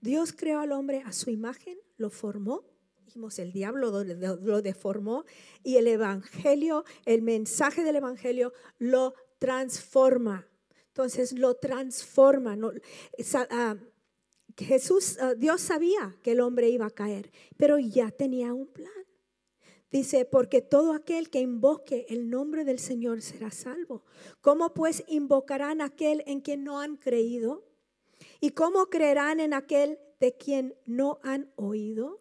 Dios 0.00 0.32
creó 0.32 0.60
al 0.60 0.72
hombre 0.72 1.02
a 1.04 1.12
su 1.12 1.30
imagen, 1.30 1.78
lo 1.96 2.10
formó. 2.10 2.64
Dijimos, 3.04 3.38
el 3.38 3.52
diablo 3.52 3.90
lo 4.04 4.62
deformó 4.62 5.24
y 5.64 5.76
el 5.76 5.88
Evangelio, 5.88 6.84
el 7.04 7.22
mensaje 7.22 7.82
del 7.82 7.96
Evangelio 7.96 8.52
lo 8.78 9.14
transforma. 9.38 10.46
Entonces 10.88 11.32
lo 11.32 11.54
transforma. 11.54 12.56
Ah, 13.50 13.76
Jesús, 14.56 15.18
ah, 15.20 15.34
Dios 15.34 15.60
sabía 15.60 16.16
que 16.22 16.32
el 16.32 16.40
hombre 16.40 16.68
iba 16.68 16.86
a 16.86 16.90
caer, 16.90 17.30
pero 17.56 17.78
ya 17.78 18.10
tenía 18.10 18.54
un 18.54 18.68
plan. 18.68 18.92
Dice, 19.90 20.24
porque 20.24 20.62
todo 20.62 20.92
aquel 20.92 21.30
que 21.30 21.40
invoque 21.40 22.06
el 22.08 22.30
nombre 22.30 22.64
del 22.64 22.78
Señor 22.78 23.22
será 23.22 23.50
salvo. 23.50 24.04
¿Cómo 24.40 24.72
pues 24.72 25.02
invocarán 25.08 25.80
aquel 25.80 26.22
en 26.26 26.40
quien 26.40 26.62
no 26.62 26.80
han 26.80 26.96
creído? 26.96 27.69
¿Y 28.40 28.50
cómo 28.50 28.86
creerán 28.86 29.38
en 29.38 29.52
aquel 29.52 29.98
de 30.18 30.36
quien 30.36 30.74
no 30.86 31.20
han 31.22 31.52
oído? 31.56 32.20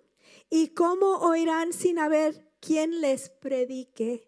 ¿Y 0.50 0.70
cómo 0.70 1.18
oirán 1.18 1.74
sin 1.74 1.98
haber 1.98 2.52
quien 2.60 3.02
les 3.02 3.30
predique? 3.30 4.28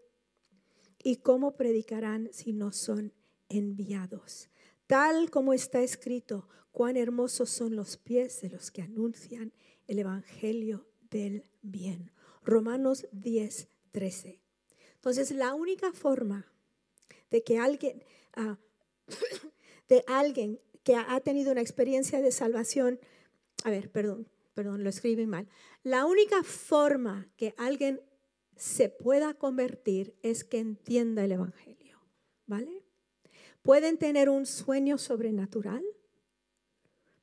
¿Y 1.03 1.17
cómo 1.17 1.57
predicarán 1.57 2.29
si 2.31 2.53
no 2.53 2.71
son 2.71 3.13
enviados? 3.49 4.49
Tal 4.87 5.29
como 5.29 5.53
está 5.53 5.81
escrito, 5.81 6.47
cuán 6.71 6.95
hermosos 6.95 7.49
son 7.49 7.75
los 7.75 7.97
pies 7.97 8.41
de 8.41 8.49
los 8.49 8.71
que 8.71 8.81
anuncian 8.81 9.53
el 9.87 9.99
Evangelio 9.99 10.87
del 11.09 11.43
bien. 11.61 12.11
Romanos 12.43 13.07
10, 13.11 13.67
13. 13.91 14.41
Entonces, 14.95 15.31
la 15.31 15.53
única 15.53 15.91
forma 15.91 16.45
de 17.29 17.43
que 17.43 17.57
alguien, 17.57 18.03
ah, 18.35 18.57
de 19.89 20.03
alguien 20.07 20.59
que 20.83 20.95
ha 20.95 21.19
tenido 21.21 21.51
una 21.51 21.61
experiencia 21.61 22.21
de 22.21 22.31
salvación, 22.31 22.99
a 23.63 23.69
ver, 23.69 23.91
perdón, 23.91 24.27
perdón, 24.53 24.83
lo 24.83 24.89
escribí 24.89 25.25
mal. 25.27 25.47
La 25.83 26.05
única 26.05 26.43
forma 26.43 27.29
que 27.37 27.53
alguien 27.57 28.01
se 28.55 28.89
pueda 28.89 29.33
convertir 29.33 30.15
es 30.21 30.43
que 30.43 30.59
entienda 30.59 31.25
el 31.25 31.33
Evangelio, 31.33 31.99
¿vale? 32.45 32.83
Pueden 33.61 33.97
tener 33.97 34.29
un 34.29 34.45
sueño 34.45 34.97
sobrenatural, 34.97 35.83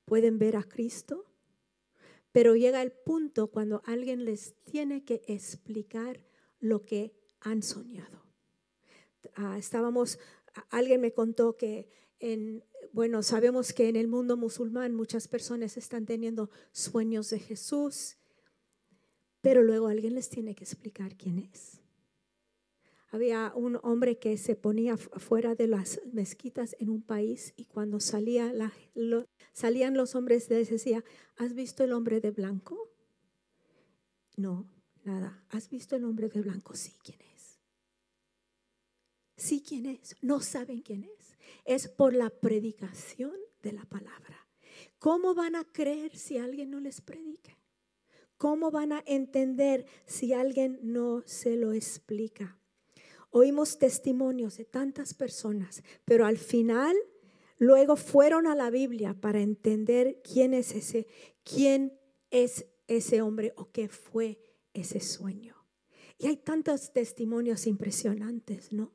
pueden 0.05 0.38
ver 0.38 0.57
a 0.57 0.62
Cristo, 0.62 1.27
pero 2.33 2.55
llega 2.55 2.83
el 2.83 2.93
punto 2.93 3.49
cuando 3.49 3.83
alguien 3.85 4.25
les 4.25 4.55
tiene 4.65 5.05
que 5.05 5.23
explicar 5.27 6.25
lo 6.61 6.85
que 6.85 7.12
han 7.41 7.62
soñado. 7.62 8.23
Ah, 9.35 9.59
estábamos, 9.59 10.19
alguien 10.71 11.00
me 11.00 11.12
contó 11.12 11.57
que 11.57 11.88
en, 12.21 12.65
bueno, 12.92 13.23
sabemos 13.23 13.73
que 13.73 13.88
en 13.88 13.97
el 13.97 14.09
mundo 14.09 14.37
musulmán 14.37 14.95
muchas 14.95 15.28
personas 15.28 15.76
están 15.76 16.07
teniendo 16.07 16.50
sueños 16.73 17.30
de 17.30 17.38
Jesús, 17.38 18.16
pero 19.40 19.62
luego 19.62 19.88
alguien 19.88 20.14
les 20.14 20.28
tiene 20.28 20.54
que 20.54 20.64
explicar 20.64 21.16
quién 21.16 21.38
es. 21.38 21.80
Había 23.11 23.52
un 23.54 23.78
hombre 23.83 24.18
que 24.18 24.37
se 24.37 24.54
ponía 24.54 24.97
fuera 24.99 25.54
de 25.54 25.66
las 25.66 26.00
mezquitas 26.12 26.76
en 26.78 26.90
un 26.90 27.02
país 27.02 27.54
y 27.57 27.64
cuando 27.64 28.00
salía 28.00 28.52
salían 29.52 29.97
los 29.97 30.14
hombres 30.14 30.50
les 30.50 30.68
decía, 30.68 31.02
¿has 31.37 31.54
visto 31.54 31.85
el 31.85 31.92
hombre 31.92 32.21
de 32.21 32.30
blanco? 32.30 32.90
No, 34.37 34.68
nada. 35.04 35.42
¿Has 35.49 35.71
visto 35.71 35.97
el 35.97 36.04
hombre 36.04 36.28
de 36.28 36.42
blanco? 36.42 36.75
Sí, 36.75 36.92
¿quién 37.02 37.18
es? 37.35 37.59
Sí, 39.37 39.62
¿quién 39.66 39.87
es? 39.87 40.16
No 40.21 40.40
saben 40.40 40.83
quién 40.83 41.04
es. 41.04 41.28
Es 41.64 41.88
por 41.88 42.14
la 42.14 42.31
predicación 42.31 43.35
de 43.62 43.73
la 43.73 43.85
palabra. 43.85 44.47
¿Cómo 44.99 45.35
van 45.35 45.57
a 45.57 45.64
creer 45.64 46.17
si 46.17 46.38
alguien 46.38 46.71
no 46.71 46.81
les 46.81 47.00
predica? 47.00 47.59
¿Cómo 48.37 48.71
van 48.71 48.93
a 48.93 49.02
entender 49.07 49.87
si 50.07 50.33
alguien 50.33 50.78
no 50.83 51.23
se 51.26 51.57
lo 51.57 51.73
explica? 51.73 52.59
Oímos 53.31 53.78
testimonios 53.78 54.57
de 54.57 54.64
tantas 54.64 55.12
personas, 55.12 55.83
pero 56.05 56.25
al 56.25 56.38
final 56.38 56.97
luego 57.59 57.97
fueron 57.97 58.47
a 58.47 58.55
la 58.55 58.71
Biblia 58.71 59.14
para 59.14 59.40
entender 59.40 60.23
quién 60.23 60.55
es 60.55 60.73
ese, 60.73 61.07
quién 61.43 61.99
es 62.31 62.67
ese 62.87 63.21
hombre 63.23 63.52
o 63.57 63.71
qué 63.71 63.88
fue 63.88 64.38
ese 64.73 65.00
sueño. 65.00 65.57
Y 66.19 66.26
hay 66.26 66.37
tantos 66.37 66.93
testimonios 66.93 67.67
impresionantes, 67.67 68.73
¿no? 68.73 68.93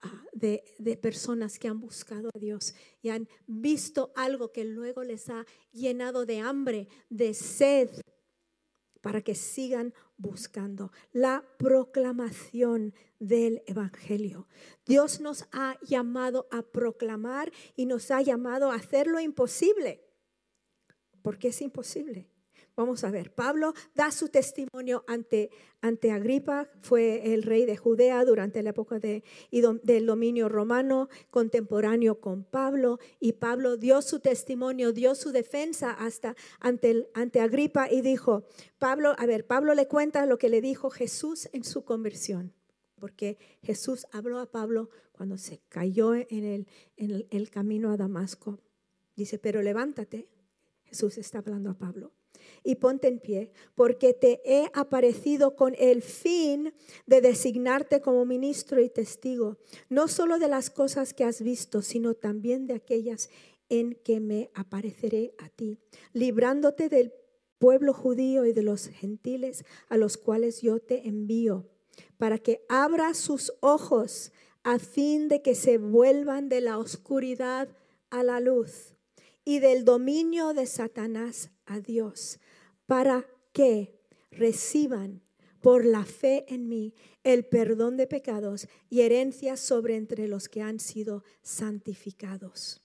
Ah, 0.00 0.22
de, 0.32 0.62
de, 0.78 0.96
personas 0.96 1.58
que 1.58 1.66
han 1.66 1.80
buscado 1.80 2.30
a 2.32 2.38
Dios 2.38 2.72
y 3.02 3.08
han 3.08 3.28
visto 3.48 4.12
algo 4.14 4.52
que 4.52 4.64
luego 4.64 5.02
les 5.02 5.28
ha 5.28 5.44
llenado 5.72 6.24
de 6.24 6.38
hambre, 6.38 6.86
de 7.10 7.34
sed, 7.34 7.90
para 9.00 9.22
que 9.22 9.34
sigan 9.34 9.94
buscando 10.16 10.92
la 11.12 11.44
proclamación 11.58 12.94
del 13.18 13.62
Evangelio. 13.66 14.48
Dios 14.86 15.20
nos 15.20 15.46
ha 15.52 15.78
llamado 15.82 16.48
a 16.50 16.62
proclamar 16.62 17.52
y 17.76 17.86
nos 17.86 18.10
ha 18.10 18.22
llamado 18.22 18.70
a 18.70 18.76
hacer 18.76 19.06
lo 19.06 19.20
imposible, 19.20 20.04
porque 21.22 21.48
es 21.48 21.62
imposible. 21.62 22.30
Vamos 22.78 23.02
a 23.02 23.10
ver, 23.10 23.32
Pablo 23.34 23.74
da 23.96 24.12
su 24.12 24.28
testimonio 24.28 25.02
ante, 25.08 25.50
ante 25.80 26.12
Agripa, 26.12 26.70
fue 26.80 27.34
el 27.34 27.42
rey 27.42 27.66
de 27.66 27.76
Judea 27.76 28.24
durante 28.24 28.62
la 28.62 28.70
época 28.70 29.00
de, 29.00 29.24
del 29.82 30.06
dominio 30.06 30.48
romano, 30.48 31.08
contemporáneo 31.28 32.20
con 32.20 32.44
Pablo, 32.44 33.00
y 33.18 33.32
Pablo 33.32 33.78
dio 33.78 34.00
su 34.00 34.20
testimonio, 34.20 34.92
dio 34.92 35.16
su 35.16 35.32
defensa 35.32 35.90
hasta 35.90 36.36
ante, 36.60 37.10
ante 37.14 37.40
Agripa 37.40 37.90
y 37.90 38.00
dijo, 38.00 38.44
Pablo, 38.78 39.16
a 39.18 39.26
ver, 39.26 39.44
Pablo 39.44 39.74
le 39.74 39.88
cuenta 39.88 40.24
lo 40.24 40.38
que 40.38 40.48
le 40.48 40.60
dijo 40.60 40.88
Jesús 40.88 41.48
en 41.52 41.64
su 41.64 41.84
conversión, 41.84 42.54
porque 42.94 43.38
Jesús 43.60 44.06
habló 44.12 44.38
a 44.38 44.52
Pablo 44.52 44.88
cuando 45.10 45.36
se 45.36 45.62
cayó 45.68 46.14
en 46.14 46.44
el, 46.44 46.68
en 46.96 47.26
el 47.28 47.50
camino 47.50 47.90
a 47.90 47.96
Damasco. 47.96 48.60
Dice, 49.16 49.40
pero 49.40 49.62
levántate, 49.62 50.28
Jesús 50.84 51.18
está 51.18 51.38
hablando 51.38 51.70
a 51.70 51.74
Pablo 51.74 52.12
y 52.64 52.76
ponte 52.76 53.08
en 53.08 53.18
pie, 53.18 53.50
porque 53.74 54.12
te 54.12 54.40
he 54.44 54.70
aparecido 54.72 55.56
con 55.56 55.74
el 55.78 56.02
fin 56.02 56.72
de 57.06 57.20
designarte 57.20 58.00
como 58.00 58.24
ministro 58.24 58.80
y 58.80 58.88
testigo, 58.88 59.58
no 59.88 60.08
solo 60.08 60.38
de 60.38 60.48
las 60.48 60.70
cosas 60.70 61.14
que 61.14 61.24
has 61.24 61.42
visto, 61.42 61.82
sino 61.82 62.14
también 62.14 62.66
de 62.66 62.74
aquellas 62.74 63.30
en 63.68 63.94
que 63.94 64.20
me 64.20 64.50
apareceré 64.54 65.34
a 65.38 65.48
ti, 65.48 65.78
librándote 66.12 66.88
del 66.88 67.12
pueblo 67.58 67.92
judío 67.92 68.46
y 68.46 68.52
de 68.52 68.62
los 68.62 68.88
gentiles 68.88 69.64
a 69.88 69.96
los 69.96 70.16
cuales 70.16 70.62
yo 70.62 70.80
te 70.80 71.08
envío, 71.08 71.66
para 72.16 72.38
que 72.38 72.64
abra 72.68 73.14
sus 73.14 73.52
ojos 73.60 74.32
a 74.62 74.78
fin 74.78 75.28
de 75.28 75.42
que 75.42 75.54
se 75.54 75.78
vuelvan 75.78 76.48
de 76.48 76.60
la 76.60 76.78
oscuridad 76.78 77.68
a 78.10 78.22
la 78.22 78.40
luz 78.40 78.94
y 79.44 79.60
del 79.60 79.84
dominio 79.84 80.52
de 80.52 80.66
Satanás 80.66 81.50
a 81.68 81.80
Dios, 81.80 82.40
para 82.86 83.26
que 83.52 83.98
reciban 84.30 85.22
por 85.60 85.84
la 85.84 86.04
fe 86.04 86.44
en 86.48 86.68
mí 86.68 86.94
el 87.24 87.44
perdón 87.44 87.96
de 87.96 88.06
pecados 88.06 88.68
y 88.88 89.00
herencia 89.00 89.56
sobre 89.56 89.96
entre 89.96 90.28
los 90.28 90.48
que 90.48 90.62
han 90.62 90.80
sido 90.80 91.24
santificados. 91.42 92.82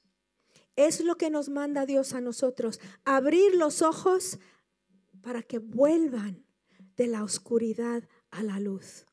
Es 0.76 1.02
lo 1.02 1.18
que 1.18 1.30
nos 1.30 1.50
manda 1.50 1.86
Dios 1.86 2.14
a 2.14 2.22
nosotros, 2.22 2.80
abrir 3.06 3.56
los 3.56 3.82
ojos 3.82 4.40
para 5.22 5.44
que 5.44 5.60
vuelvan 5.60 6.46
de 6.98 7.08
la 7.08 7.24
oscuridad 7.24 8.08
a 8.32 8.44
la 8.44 8.60
luz. 8.60 9.06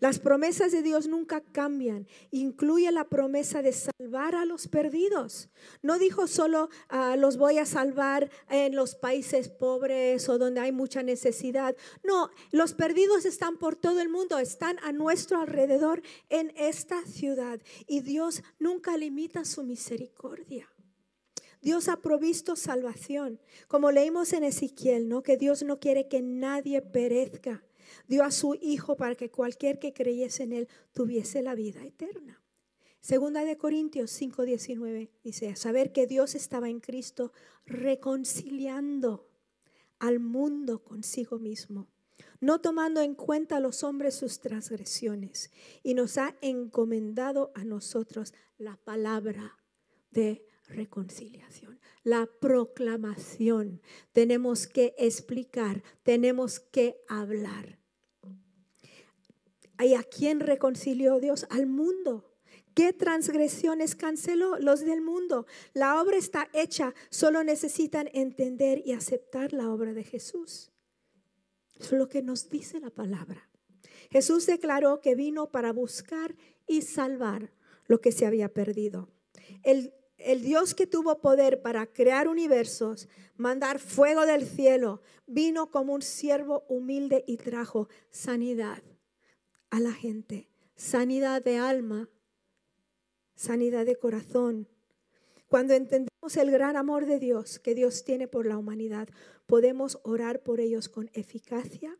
Las 0.00 0.18
promesas 0.18 0.72
de 0.72 0.82
Dios 0.82 1.08
nunca 1.08 1.40
cambian. 1.40 2.06
Incluye 2.30 2.90
la 2.92 3.04
promesa 3.04 3.62
de 3.62 3.72
salvar 3.72 4.34
a 4.34 4.44
los 4.44 4.68
perdidos. 4.68 5.48
No 5.82 5.98
dijo 5.98 6.26
solo 6.26 6.68
ah, 6.88 7.16
los 7.16 7.36
voy 7.36 7.58
a 7.58 7.66
salvar 7.66 8.30
en 8.48 8.74
los 8.74 8.94
países 8.94 9.48
pobres 9.48 10.28
o 10.28 10.38
donde 10.38 10.60
hay 10.60 10.72
mucha 10.72 11.02
necesidad. 11.02 11.76
No, 12.04 12.30
los 12.50 12.74
perdidos 12.74 13.24
están 13.24 13.56
por 13.58 13.76
todo 13.76 14.00
el 14.00 14.08
mundo, 14.08 14.38
están 14.38 14.78
a 14.82 14.92
nuestro 14.92 15.40
alrededor 15.40 16.02
en 16.28 16.52
esta 16.56 17.04
ciudad. 17.06 17.60
Y 17.86 18.00
Dios 18.00 18.42
nunca 18.58 18.96
limita 18.96 19.44
su 19.44 19.62
misericordia. 19.62 20.68
Dios 21.66 21.88
ha 21.88 22.00
provisto 22.00 22.54
salvación, 22.54 23.40
como 23.66 23.90
leímos 23.90 24.32
en 24.32 24.44
Ezequiel, 24.44 25.08
¿no? 25.08 25.24
Que 25.24 25.36
Dios 25.36 25.64
no 25.64 25.80
quiere 25.80 26.06
que 26.06 26.22
nadie 26.22 26.80
perezca, 26.80 27.64
dio 28.08 28.24
a 28.24 28.30
su 28.30 28.54
Hijo 28.60 28.96
para 28.96 29.14
que 29.14 29.30
cualquier 29.30 29.78
que 29.78 29.92
creyese 29.92 30.44
en 30.44 30.52
Él 30.52 30.68
tuviese 30.92 31.42
la 31.42 31.54
vida 31.54 31.84
eterna. 31.84 32.42
Segunda 33.00 33.44
de 33.44 33.56
Corintios 33.56 34.10
5:19 34.20 35.10
dice, 35.22 35.54
saber 35.54 35.92
que 35.92 36.06
Dios 36.06 36.34
estaba 36.34 36.68
en 36.68 36.80
Cristo 36.80 37.32
reconciliando 37.64 39.30
al 39.98 40.18
mundo 40.18 40.82
consigo 40.82 41.38
mismo, 41.38 41.88
no 42.40 42.60
tomando 42.60 43.00
en 43.00 43.14
cuenta 43.14 43.58
a 43.58 43.60
los 43.60 43.84
hombres 43.84 44.14
sus 44.14 44.40
transgresiones, 44.40 45.50
y 45.82 45.94
nos 45.94 46.18
ha 46.18 46.36
encomendado 46.40 47.52
a 47.54 47.64
nosotros 47.64 48.34
la 48.58 48.76
palabra 48.76 49.56
de 50.10 50.44
reconciliación, 50.66 51.80
la 52.02 52.26
proclamación. 52.40 53.80
Tenemos 54.12 54.66
que 54.66 54.94
explicar, 54.98 55.82
tenemos 56.02 56.58
que 56.58 57.04
hablar. 57.08 57.78
¿Y 59.78 59.94
a 59.94 60.02
quién 60.02 60.40
reconcilió 60.40 61.20
Dios? 61.20 61.46
Al 61.50 61.66
mundo. 61.66 62.32
¿Qué 62.74 62.92
transgresiones 62.92 63.94
canceló? 63.94 64.58
Los 64.58 64.80
del 64.80 65.00
mundo. 65.00 65.46
La 65.72 66.00
obra 66.00 66.16
está 66.16 66.48
hecha, 66.52 66.94
solo 67.10 67.42
necesitan 67.42 68.10
entender 68.12 68.82
y 68.84 68.92
aceptar 68.92 69.52
la 69.52 69.70
obra 69.70 69.92
de 69.92 70.04
Jesús. 70.04 70.72
es 71.78 71.92
lo 71.92 72.08
que 72.08 72.22
nos 72.22 72.50
dice 72.50 72.80
la 72.80 72.90
palabra. 72.90 73.48
Jesús 74.10 74.46
declaró 74.46 75.00
que 75.00 75.14
vino 75.14 75.50
para 75.50 75.72
buscar 75.72 76.36
y 76.66 76.82
salvar 76.82 77.52
lo 77.86 78.00
que 78.00 78.12
se 78.12 78.26
había 78.26 78.52
perdido. 78.52 79.08
El, 79.62 79.94
el 80.18 80.42
Dios 80.42 80.74
que 80.74 80.86
tuvo 80.86 81.20
poder 81.20 81.62
para 81.62 81.86
crear 81.86 82.28
universos, 82.28 83.08
mandar 83.36 83.78
fuego 83.78 84.26
del 84.26 84.46
cielo, 84.46 85.00
vino 85.26 85.70
como 85.70 85.94
un 85.94 86.02
siervo 86.02 86.64
humilde 86.68 87.24
y 87.26 87.36
trajo 87.36 87.88
sanidad 88.10 88.82
a 89.76 89.80
la 89.80 89.92
gente, 89.92 90.48
sanidad 90.74 91.44
de 91.44 91.58
alma, 91.58 92.08
sanidad 93.34 93.84
de 93.84 93.96
corazón. 93.96 94.68
Cuando 95.48 95.74
entendemos 95.74 96.34
el 96.38 96.50
gran 96.50 96.76
amor 96.76 97.04
de 97.04 97.18
Dios 97.18 97.58
que 97.58 97.74
Dios 97.74 98.02
tiene 98.02 98.26
por 98.26 98.46
la 98.46 98.56
humanidad, 98.56 99.06
podemos 99.44 100.00
orar 100.02 100.42
por 100.42 100.60
ellos 100.60 100.88
con 100.88 101.10
eficacia, 101.12 101.94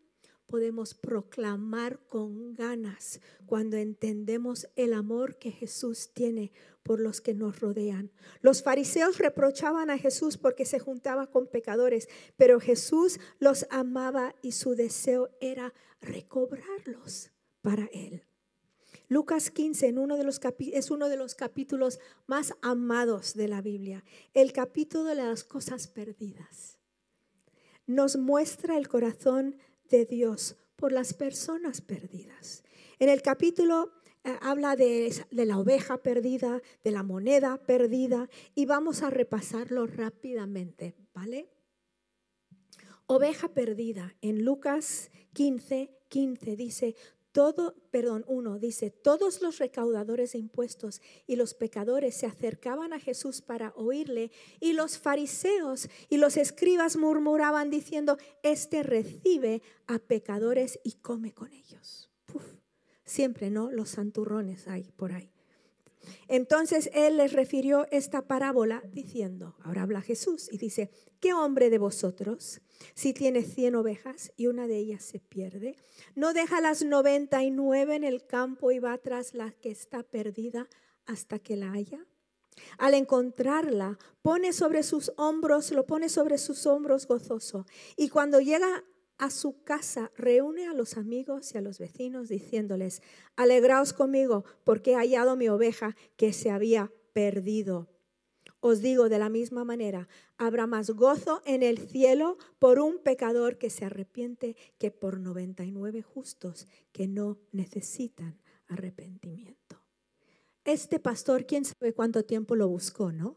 podemos 0.47 0.95
proclamar 0.95 1.99
con 2.09 2.55
ganas 2.55 3.21
cuando 3.45 3.77
entendemos 3.77 4.69
el 4.75 4.95
amor 4.95 5.37
que 5.37 5.51
Jesús 5.51 6.15
tiene 6.15 6.53
por 6.83 6.99
los 6.99 7.21
que 7.21 7.35
nos 7.35 7.61
rodean. 7.61 8.11
Los 8.41 8.63
fariseos 8.63 9.19
reprochaban 9.19 9.91
a 9.91 9.99
Jesús 9.99 10.39
porque 10.39 10.65
se 10.65 10.79
juntaba 10.79 11.27
con 11.27 11.47
pecadores, 11.47 12.09
pero 12.39 12.59
Jesús 12.59 13.21
los 13.39 13.67
amaba 13.69 14.35
y 14.41 14.53
su 14.53 14.77
deseo 14.77 15.29
era 15.43 15.75
recobrarlos 16.01 17.33
para 17.67 17.91
Él. 17.93 18.23
Lucas 19.09 19.51
15 19.51 19.89
en 19.89 19.99
uno 19.99 20.17
de 20.17 20.23
los 20.23 20.41
es 20.73 20.93
uno 20.93 21.09
de 21.09 21.17
los 21.17 21.35
capítulos 21.35 21.99
más 22.29 22.55
amados 22.63 23.35
de 23.35 23.49
la 23.49 23.61
Biblia, 23.61 24.05
el 24.35 24.53
capítulo 24.53 25.03
de 25.03 25.17
las 25.17 25.43
cosas 25.43 25.89
perdidas. 25.89 26.79
nos 27.89 28.17
muestra 28.17 28.79
el 28.79 28.87
corazón 28.87 29.57
de 29.91 30.05
Dios 30.05 30.57
por 30.77 30.93
las 30.93 31.13
personas 31.13 31.81
perdidas. 31.81 32.63
En 33.01 33.09
el 33.09 33.21
capítulo 33.21 33.91
eh, 34.23 34.37
habla 34.43 34.77
de, 34.77 35.13
de, 35.33 35.45
la 35.45 35.59
oveja 35.59 35.99
perdida, 35.99 36.63
de 36.85 36.91
la 36.93 37.03
moneda 37.03 37.57
perdida, 37.67 38.29
y 38.55 38.67
vamos 38.67 39.03
a 39.03 39.11
repasarlo 39.11 39.89
rápidamente, 39.89 40.95
¿vale? 41.13 41.49
Oveja 43.07 43.49
perdida. 43.49 44.15
En 44.21 44.45
Lucas 44.45 45.11
15, 45.33 45.97
15 46.09 46.57
dice, 46.57 46.95
todo, 47.37 47.75
perdón, 47.91 48.25
uno 48.29 48.59
dice, 48.59 48.91
todos 48.91 49.43
los 49.43 49.59
recaudadores 49.59 50.33
de 50.33 50.39
impuestos 50.39 51.03
y 51.27 51.37
los 51.37 51.53
pecadores 51.53 52.17
se 52.17 52.25
acercaban 52.25 52.95
a 52.95 52.99
Jesús 52.99 53.43
para 53.43 53.75
oírle 53.77 54.31
y 54.59 54.73
los 54.73 54.97
fariseos 54.97 55.91
y 56.09 56.17
los 56.17 56.39
escribas 56.39 56.97
murmuraban 56.97 57.69
diciendo, 57.69 58.17
este 58.43 58.83
recibe 58.83 59.61
a 59.87 59.99
pecadores 59.99 60.81
y 60.83 60.93
come 60.93 61.35
con 61.35 61.53
ellos. 61.53 62.11
Siempre, 63.05 63.51
¿no? 63.51 63.71
Los 63.71 63.91
santurrones 63.91 64.67
hay 64.67 64.91
por 64.93 65.13
ahí. 65.13 65.36
Entonces 66.29 66.91
él 66.93 67.17
les 67.19 67.33
refirió 67.33 67.87
esta 67.91 68.23
parábola 68.23 68.83
diciendo, 68.93 69.57
ahora 69.63 69.83
habla 69.83 70.01
Jesús 70.01 70.49
y 70.51 70.59
dice, 70.59 70.91
¿qué 71.21 71.33
hombre 71.33 71.71
de 71.71 71.79
vosotros, 71.79 72.61
si 72.95 73.13
tiene 73.13 73.43
cien 73.43 73.75
ovejas 73.75 74.33
y 74.37 74.47
una 74.47 74.67
de 74.67 74.77
ellas 74.77 75.03
se 75.05 75.21
pierde, 75.21 75.77
no 76.15 76.33
deja 76.33 76.61
las 76.61 76.85
noventa 76.85 77.43
y 77.43 77.51
nueve 77.51 77.97
en 77.97 78.05
el 78.05 78.27
campo 78.27 78.71
y 78.71 78.79
va 78.79 78.99
tras 78.99 79.35
la 79.35 79.53
que 79.53 79.71
está 79.71 80.03
perdida 80.03 80.69
hasta 81.07 81.39
que 81.39 81.57
la 81.57 81.73
haya? 81.73 82.05
Al 82.79 82.95
encontrarla, 82.95 83.99
pone 84.23 84.53
sobre 84.53 84.83
sus 84.83 85.13
hombros, 85.17 85.71
lo 85.73 85.87
pone 85.87 86.09
sobre 86.09 86.39
sus 86.39 86.67
hombros 86.67 87.07
gozoso. 87.07 87.67
Y 87.97 88.09
cuando 88.09 88.41
llega 88.41 88.83
a 89.19 89.31
su 89.31 89.63
casa, 89.63 90.13
reúne 90.17 90.67
a 90.67 90.75
los 90.75 90.97
amigos 90.97 91.55
y 91.55 91.59
a 91.59 91.61
los 91.61 91.79
vecinos 91.79 92.29
diciéndoles, 92.29 93.03
alegraos 93.37 93.93
conmigo 93.93 94.45
porque 94.65 94.93
he 94.93 94.97
hallado 94.97 95.37
mi 95.37 95.49
oveja 95.49 95.97
que 96.17 96.33
se 96.33 96.51
había 96.51 96.93
perdido. 97.13 97.89
Os 98.61 98.81
digo 98.81 99.09
de 99.09 99.19
la 99.19 99.29
misma 99.29 99.65
manera, 99.65 100.09
habrá 100.39 100.67
más 100.67 100.91
gozo 100.91 101.43
en 101.45 101.63
el 101.63 101.79
cielo 101.79 102.37
por 102.59 102.79
un 102.79 102.99
pecador 102.99 103.59
que 103.59 103.71
se 103.71 103.85
arrepiente 103.85 104.57
que 104.79 104.91
por 104.91 105.21
99 105.21 106.03
justos 106.03 106.67
que 106.93 107.07
no 107.07 107.39
necesitan 107.53 108.41
arrepentimiento. 108.67 109.83
Este 110.65 110.99
pastor, 110.99 111.47
quién 111.47 111.65
sabe 111.65 111.93
cuánto 111.93 112.25
tiempo 112.25 112.57
lo 112.57 112.67
buscó, 112.67 113.13
¿no? 113.13 113.37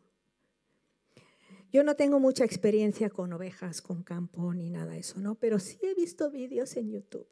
Yo 1.71 1.83
no 1.83 1.95
tengo 1.95 2.19
mucha 2.19 2.43
experiencia 2.43 3.09
con 3.09 3.31
ovejas, 3.31 3.81
con 3.81 4.03
campo 4.03 4.53
ni 4.53 4.69
nada 4.69 4.93
de 4.93 4.99
eso, 4.99 5.19
¿no? 5.19 5.35
Pero 5.35 5.59
sí 5.59 5.77
he 5.83 5.93
visto 5.93 6.31
vídeos 6.31 6.75
en 6.77 6.89
YouTube. 6.89 7.27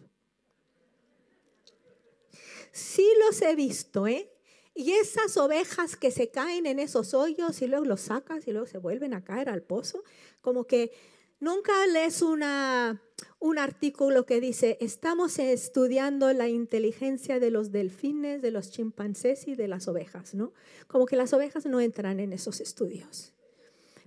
Sí 2.71 3.07
los 3.25 3.41
he 3.41 3.55
visto, 3.55 4.05
¿eh? 4.07 4.31
Y 4.75 4.91
esas 4.91 5.37
ovejas 5.37 5.95
que 5.95 6.11
se 6.11 6.29
caen 6.29 6.67
en 6.67 6.77
esos 6.77 7.15
hoyos 7.15 7.59
y 7.63 7.67
luego 7.67 7.85
los 7.85 8.01
sacas 8.01 8.47
y 8.47 8.51
luego 8.51 8.67
se 8.67 8.77
vuelven 8.77 9.15
a 9.15 9.23
caer 9.23 9.49
al 9.49 9.63
pozo, 9.63 10.03
como 10.39 10.65
que 10.65 10.91
nunca 11.39 11.73
lees 11.87 12.21
una, 12.21 13.01
un 13.39 13.57
artículo 13.57 14.27
que 14.27 14.39
dice, 14.39 14.77
estamos 14.79 15.39
estudiando 15.39 16.31
la 16.33 16.47
inteligencia 16.47 17.39
de 17.39 17.49
los 17.49 17.71
delfines, 17.71 18.43
de 18.43 18.51
los 18.51 18.69
chimpancés 18.69 19.47
y 19.47 19.55
de 19.55 19.67
las 19.67 19.87
ovejas, 19.87 20.35
¿no? 20.35 20.53
Como 20.85 21.07
que 21.07 21.15
las 21.15 21.33
ovejas 21.33 21.65
no 21.65 21.81
entran 21.81 22.19
en 22.19 22.31
esos 22.31 22.61
estudios. 22.61 23.33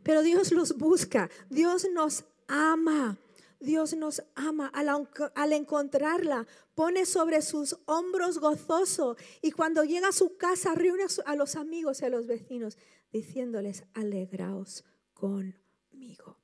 Pero 0.02 0.22
Dios 0.22 0.52
los 0.52 0.76
busca, 0.76 1.30
Dios 1.48 1.86
nos 1.92 2.24
ama. 2.48 3.18
Dios 3.60 3.94
nos 3.94 4.22
ama. 4.34 4.68
Al, 4.68 5.52
encontrarla, 5.52 6.46
pone 6.74 7.04
sobre 7.04 7.42
sus 7.42 7.78
hombros 7.84 8.38
gozoso 8.38 9.16
y 9.42 9.52
cuando 9.52 9.84
llega 9.84 10.08
a 10.08 10.12
su 10.12 10.36
casa 10.36 10.74
reúne 10.74 11.04
a 11.26 11.36
los 11.36 11.56
amigos 11.56 12.00
y 12.00 12.06
a 12.06 12.08
los 12.08 12.26
vecinos 12.26 12.78
diciéndoles, 13.12 13.84
alegraos 13.94 14.84
conmigo. 15.12 16.38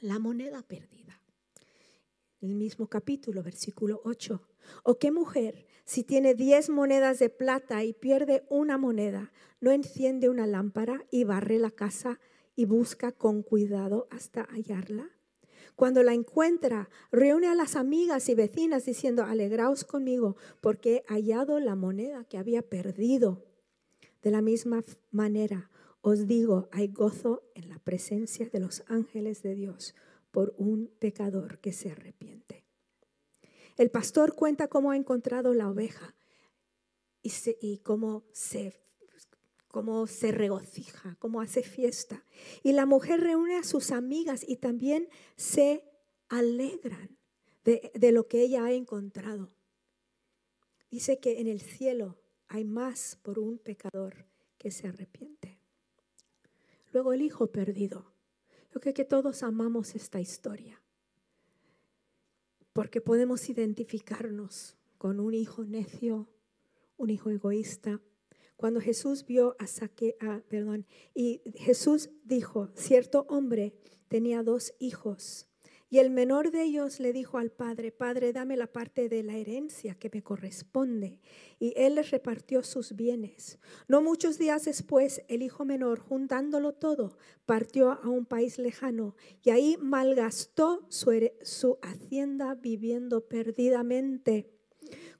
La 0.00 0.18
moneda 0.18 0.62
perdida. 0.62 1.19
El 2.40 2.54
mismo 2.54 2.86
capítulo, 2.86 3.42
versículo 3.42 4.00
8. 4.04 4.40
¿O 4.84 4.98
qué 4.98 5.10
mujer, 5.10 5.66
si 5.84 6.04
tiene 6.04 6.34
diez 6.34 6.70
monedas 6.70 7.18
de 7.18 7.28
plata 7.28 7.84
y 7.84 7.92
pierde 7.92 8.46
una 8.48 8.78
moneda, 8.78 9.30
no 9.60 9.72
enciende 9.72 10.30
una 10.30 10.46
lámpara 10.46 11.04
y 11.10 11.24
barre 11.24 11.58
la 11.58 11.70
casa 11.70 12.18
y 12.56 12.64
busca 12.64 13.12
con 13.12 13.42
cuidado 13.42 14.08
hasta 14.10 14.44
hallarla? 14.44 15.10
Cuando 15.76 16.02
la 16.02 16.14
encuentra, 16.14 16.88
reúne 17.12 17.46
a 17.46 17.54
las 17.54 17.76
amigas 17.76 18.26
y 18.30 18.34
vecinas 18.34 18.86
diciendo, 18.86 19.24
alegraos 19.24 19.84
conmigo 19.84 20.36
porque 20.62 21.04
he 21.10 21.12
hallado 21.12 21.60
la 21.60 21.74
moneda 21.74 22.24
que 22.24 22.38
había 22.38 22.62
perdido. 22.62 23.44
De 24.22 24.30
la 24.30 24.40
misma 24.40 24.82
manera, 25.10 25.68
os 26.00 26.26
digo, 26.26 26.70
hay 26.72 26.88
gozo 26.88 27.42
en 27.54 27.68
la 27.68 27.78
presencia 27.80 28.48
de 28.48 28.60
los 28.60 28.82
ángeles 28.88 29.42
de 29.42 29.54
Dios 29.54 29.94
por 30.30 30.54
un 30.58 30.88
pecador 30.98 31.58
que 31.60 31.72
se 31.72 31.90
arrepiente. 31.90 32.64
El 33.76 33.90
pastor 33.90 34.34
cuenta 34.34 34.68
cómo 34.68 34.90
ha 34.90 34.96
encontrado 34.96 35.54
la 35.54 35.68
oveja 35.68 36.14
y, 37.22 37.78
cómo, 37.78 38.24
se, 38.32 38.80
se 40.06 40.32
regocija, 40.32 41.16
cómo 41.18 41.40
hace 41.40 41.62
fiesta. 41.62 42.24
Y 42.62 42.72
la 42.72 42.86
mujer 42.86 43.20
reúne 43.20 43.56
a 43.56 43.64
sus 43.64 43.90
amigas 43.90 44.44
y 44.46 44.56
también 44.56 45.08
se 45.36 45.84
alegran 46.28 47.16
de 47.64 48.12
lo 48.12 48.26
que 48.26 48.42
ella 48.42 48.64
ha 48.64 48.72
encontrado. 48.72 49.52
Dice 50.90 51.20
que 51.20 51.40
en 51.40 51.46
el 51.46 51.60
cielo 51.60 52.18
hay 52.48 52.64
más 52.64 53.16
por 53.22 53.38
un 53.38 53.58
pecador 53.58 54.26
que 54.58 54.72
se 54.72 54.88
arrepiente. 54.88 55.60
Luego 56.92 57.12
el 57.12 57.22
hijo 57.22 57.46
perdido. 57.46 58.09
Yo 58.72 58.80
creo 58.80 58.94
que 58.94 59.04
todos 59.04 59.42
amamos 59.42 59.94
esta 59.94 60.20
historia 60.20 60.80
porque 62.72 63.00
podemos 63.00 63.48
identificarnos 63.50 64.76
con 64.96 65.20
un 65.20 65.34
hijo 65.34 65.64
necio, 65.64 66.28
un 66.96 67.10
hijo 67.10 67.30
egoísta. 67.30 68.00
Cuando 68.56 68.80
Jesús 68.80 69.26
vio 69.26 69.56
a 69.58 69.66
Saque, 69.66 70.16
perdón, 70.48 70.86
y 71.14 71.42
Jesús 71.56 72.10
dijo, 72.24 72.70
cierto 72.74 73.26
hombre 73.28 73.74
tenía 74.08 74.42
dos 74.42 74.74
hijos 74.78 75.49
y 75.90 75.98
el 75.98 76.10
menor 76.10 76.52
de 76.52 76.62
ellos 76.62 77.00
le 77.00 77.12
dijo 77.12 77.38
al 77.38 77.50
padre, 77.50 77.90
Padre, 77.90 78.32
dame 78.32 78.56
la 78.56 78.68
parte 78.68 79.08
de 79.08 79.24
la 79.24 79.36
herencia 79.36 79.96
que 79.96 80.08
me 80.12 80.22
corresponde. 80.22 81.18
Y 81.58 81.74
él 81.76 81.96
les 81.96 82.12
repartió 82.12 82.62
sus 82.62 82.94
bienes. 82.94 83.58
No 83.88 84.00
muchos 84.00 84.38
días 84.38 84.64
después, 84.64 85.22
el 85.26 85.42
hijo 85.42 85.64
menor, 85.64 85.98
juntándolo 85.98 86.74
todo, 86.74 87.18
partió 87.44 87.90
a 87.90 88.08
un 88.08 88.24
país 88.24 88.58
lejano 88.58 89.16
y 89.42 89.50
ahí 89.50 89.76
malgastó 89.80 90.86
su, 90.88 91.10
su 91.42 91.78
hacienda 91.82 92.54
viviendo 92.54 93.26
perdidamente. 93.26 94.48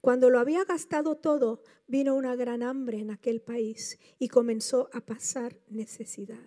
Cuando 0.01 0.31
lo 0.31 0.39
había 0.39 0.65
gastado 0.65 1.17
todo, 1.17 1.63
vino 1.89 2.15
una 2.15 2.37
gran 2.37 2.63
hambre 2.63 3.01
en 3.01 3.11
aquel 3.11 3.41
país 3.41 3.99
y 4.21 4.29
comenzó 4.29 4.89
a 4.93 5.01
pasar 5.01 5.59
necesidad. 5.69 6.39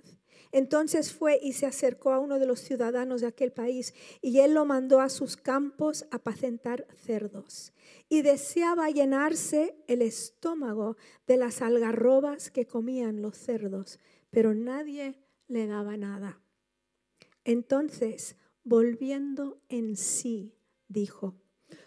Entonces 0.54 1.12
fue 1.12 1.40
y 1.42 1.54
se 1.54 1.66
acercó 1.66 2.14
a 2.14 2.20
uno 2.20 2.38
de 2.38 2.46
los 2.46 2.60
ciudadanos 2.60 3.22
de 3.22 3.28
aquel 3.28 3.52
país 3.52 3.96
y 4.22 4.40
él 4.40 4.54
lo 4.54 4.66
mandó 4.66 5.02
a 5.02 5.10
sus 5.10 5.36
campos 5.36 6.06
a 6.12 6.18
apacentar 6.18 6.86
cerdos. 6.96 7.74
Y 8.08 8.22
deseaba 8.22 8.92
llenarse 8.92 9.76
el 9.88 10.04
estómago 10.04 10.96
de 11.26 11.38
las 11.38 11.64
algarrobas 11.64 12.52
que 12.52 12.68
comían 12.68 13.24
los 13.24 13.36
cerdos, 13.36 14.00
pero 14.30 14.54
nadie 14.54 15.20
le 15.48 15.66
daba 15.66 15.98
nada. 15.98 16.40
Entonces, 17.44 18.36
volviendo 18.64 19.60
en 19.70 19.96
sí, 19.96 20.54
dijo, 20.88 21.36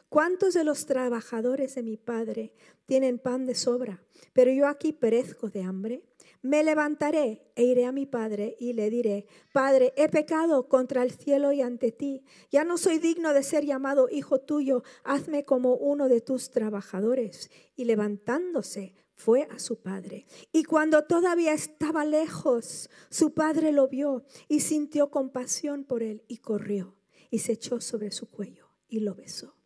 ¿cuántos 0.09 0.55
de 0.55 0.65
los 0.65 0.87
trabajadores 0.87 1.77
de 1.77 1.85
mi 1.85 1.97
padre 1.97 2.53
tienen 2.85 3.21
pan 3.21 3.47
de 3.47 3.55
sobra, 3.55 4.03
pero 4.33 4.51
yo 4.51 4.67
aquí 4.67 4.93
perezco 4.93 5.51
de 5.51 5.63
hambre? 5.63 6.03
Me 6.47 6.63
levantaré 6.63 7.51
e 7.55 7.65
iré 7.65 7.87
a 7.87 7.93
mi 7.93 8.07
padre 8.07 8.57
y 8.59 8.73
le 8.73 8.89
diré, 8.91 9.27
Padre, 9.53 9.93
he 9.97 10.09
pecado 10.09 10.69
contra 10.69 11.03
el 11.03 11.11
cielo 11.11 11.53
y 11.53 11.61
ante 11.61 11.93
ti. 11.93 12.25
Ya 12.51 12.65
no 12.65 12.79
soy 12.79 12.99
digno 12.99 13.33
de 13.33 13.43
ser 13.43 13.65
llamado 13.65 14.09
hijo 14.11 14.41
tuyo. 14.41 14.83
Hazme 15.05 15.45
como 15.45 15.75
uno 15.75 16.09
de 16.09 16.21
tus 16.21 16.51
trabajadores. 16.51 17.51
Y 17.75 17.85
levantándose, 17.85 18.95
fue 19.17 19.49
a 19.51 19.59
su 19.59 19.81
padre. 19.81 20.27
Y 20.53 20.65
cuando 20.65 21.05
todavía 21.05 21.53
estaba 21.53 22.05
lejos, 22.05 22.91
su 23.11 23.33
padre 23.33 23.73
lo 23.73 23.89
vio 23.89 24.25
y 24.49 24.61
sintió 24.61 25.11
compasión 25.11 25.85
por 25.85 26.03
él 26.03 26.23
y 26.29 26.39
corrió 26.39 26.95
y 27.31 27.41
se 27.41 27.53
echó 27.53 27.81
sobre 27.81 28.11
su 28.11 28.31
cuello 28.31 28.69
y 28.89 29.01
lo 29.01 29.15
besó. 29.15 29.57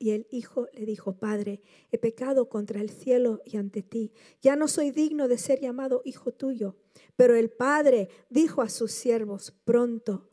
Y 0.00 0.12
el 0.12 0.26
hijo 0.30 0.66
le 0.72 0.86
dijo, 0.86 1.18
Padre, 1.18 1.60
he 1.92 1.98
pecado 1.98 2.48
contra 2.48 2.80
el 2.80 2.88
cielo 2.88 3.42
y 3.44 3.58
ante 3.58 3.82
ti. 3.82 4.12
Ya 4.40 4.56
no 4.56 4.66
soy 4.66 4.90
digno 4.90 5.28
de 5.28 5.36
ser 5.36 5.60
llamado 5.60 6.00
hijo 6.06 6.32
tuyo. 6.32 6.74
Pero 7.16 7.36
el 7.36 7.50
padre 7.50 8.08
dijo 8.30 8.62
a 8.62 8.70
sus 8.70 8.92
siervos, 8.92 9.52
pronto 9.64 10.30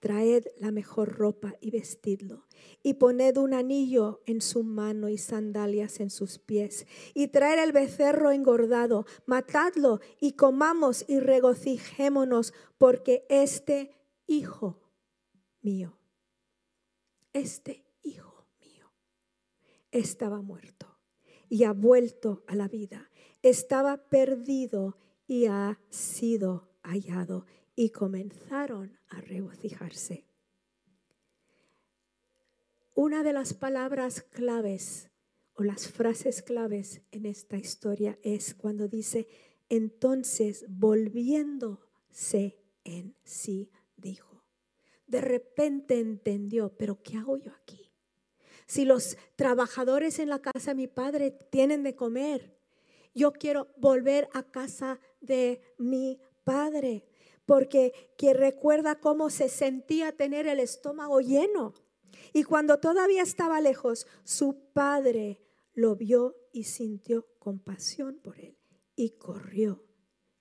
traed 0.00 0.44
la 0.58 0.72
mejor 0.72 1.16
ropa 1.16 1.54
y 1.60 1.70
vestidlo, 1.70 2.46
y 2.82 2.94
poned 2.94 3.38
un 3.38 3.54
anillo 3.54 4.20
en 4.26 4.42
su 4.42 4.62
mano 4.62 5.08
y 5.08 5.16
sandalias 5.16 5.98
en 5.98 6.10
sus 6.10 6.38
pies, 6.38 6.86
y 7.14 7.28
traed 7.28 7.62
el 7.62 7.72
becerro 7.72 8.30
engordado, 8.30 9.06
matadlo 9.24 10.00
y 10.20 10.32
comamos 10.32 11.06
y 11.08 11.20
regocijémonos, 11.20 12.52
porque 12.76 13.24
este 13.30 13.92
hijo 14.26 14.78
mío, 15.62 15.96
este 17.32 17.83
estaba 19.94 20.42
muerto 20.42 20.98
y 21.48 21.64
ha 21.64 21.72
vuelto 21.72 22.42
a 22.48 22.56
la 22.56 22.68
vida, 22.68 23.10
estaba 23.42 24.08
perdido 24.08 24.98
y 25.26 25.46
ha 25.46 25.80
sido 25.88 26.68
hallado 26.82 27.46
y 27.76 27.90
comenzaron 27.90 28.98
a 29.08 29.20
regocijarse. 29.20 30.26
Una 32.94 33.22
de 33.22 33.32
las 33.32 33.54
palabras 33.54 34.22
claves 34.22 35.10
o 35.54 35.62
las 35.62 35.88
frases 35.88 36.42
claves 36.42 37.02
en 37.12 37.26
esta 37.26 37.56
historia 37.56 38.18
es 38.22 38.54
cuando 38.54 38.88
dice, 38.88 39.28
entonces 39.68 40.64
volviéndose 40.68 42.58
en 42.82 43.16
sí, 43.22 43.70
dijo. 43.96 44.44
De 45.06 45.20
repente 45.20 46.00
entendió, 46.00 46.76
pero 46.76 47.00
¿qué 47.02 47.16
hago 47.16 47.36
yo 47.36 47.52
aquí? 47.52 47.83
Si 48.66 48.84
los 48.84 49.16
trabajadores 49.36 50.18
en 50.18 50.28
la 50.28 50.40
casa 50.40 50.70
de 50.70 50.76
mi 50.76 50.86
padre 50.86 51.30
tienen 51.30 51.82
de 51.82 51.94
comer, 51.94 52.56
yo 53.14 53.32
quiero 53.32 53.68
volver 53.76 54.28
a 54.32 54.42
casa 54.42 55.00
de 55.20 55.60
mi 55.78 56.18
padre 56.44 57.06
porque 57.46 57.92
que 58.16 58.32
recuerda 58.34 59.00
cómo 59.00 59.30
se 59.30 59.48
sentía 59.48 60.12
tener 60.12 60.46
el 60.46 60.60
estómago 60.60 61.20
lleno. 61.20 61.74
Y 62.32 62.44
cuando 62.44 62.78
todavía 62.78 63.22
estaba 63.22 63.60
lejos, 63.60 64.06
su 64.24 64.70
padre 64.72 65.42
lo 65.74 65.96
vio 65.96 66.36
y 66.52 66.64
sintió 66.64 67.26
compasión 67.38 68.20
por 68.22 68.38
él 68.38 68.56
y 68.96 69.10
corrió 69.10 69.84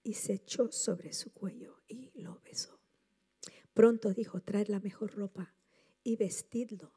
y 0.03 0.13
se 0.13 0.33
echó 0.33 0.71
sobre 0.71 1.13
su 1.13 1.33
cuello 1.33 1.81
y 1.87 2.11
lo 2.21 2.39
besó. 2.41 2.79
Pronto 3.73 4.13
dijo, 4.13 4.41
traer 4.41 4.69
la 4.69 4.79
mejor 4.79 5.13
ropa 5.15 5.55
y 6.03 6.15
vestidlo 6.15 6.93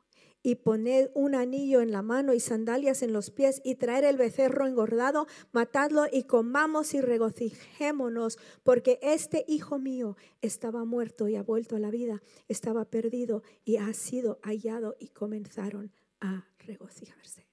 y 0.46 0.54
poned 0.54 1.10
un 1.14 1.34
anillo 1.34 1.80
en 1.80 1.90
la 1.90 2.02
mano 2.02 2.32
y 2.32 2.38
sandalias 2.38 3.02
en 3.02 3.12
los 3.12 3.32
pies 3.32 3.60
y 3.64 3.74
traer 3.74 4.04
el 4.04 4.16
becerro 4.16 4.64
engordado, 4.64 5.26
matadlo 5.50 6.04
y 6.12 6.22
comamos 6.22 6.94
y 6.94 7.00
regocijémonos, 7.00 8.38
porque 8.62 9.00
este 9.02 9.44
hijo 9.48 9.80
mío 9.80 10.16
estaba 10.42 10.84
muerto 10.84 11.26
y 11.26 11.34
ha 11.34 11.42
vuelto 11.42 11.74
a 11.74 11.80
la 11.80 11.90
vida, 11.90 12.22
estaba 12.46 12.84
perdido 12.84 13.42
y 13.64 13.78
ha 13.78 13.92
sido 13.92 14.38
hallado 14.44 14.94
y 15.00 15.08
comenzaron 15.08 15.90
a 16.20 16.46
regocijarse. 16.60 17.48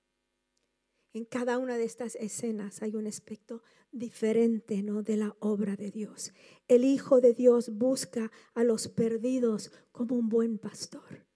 En 1.13 1.25
cada 1.25 1.57
una 1.57 1.79
de 1.79 1.85
estas 1.85 2.13
escenas 2.17 2.83
hay 2.83 2.95
un 2.95 3.07
aspecto 3.07 3.63
diferente 3.91 4.83
¿no? 4.83 5.01
de 5.01 5.17
la 5.17 5.35
obra 5.39 5.75
de 5.75 5.89
Dios. 5.89 6.31
El 6.67 6.85
Hijo 6.85 7.21
de 7.21 7.33
Dios 7.33 7.71
busca 7.71 8.31
a 8.53 8.63
los 8.63 8.87
perdidos 8.87 9.71
como 9.91 10.15
un 10.15 10.29
buen 10.29 10.59
pastor. 10.59 11.32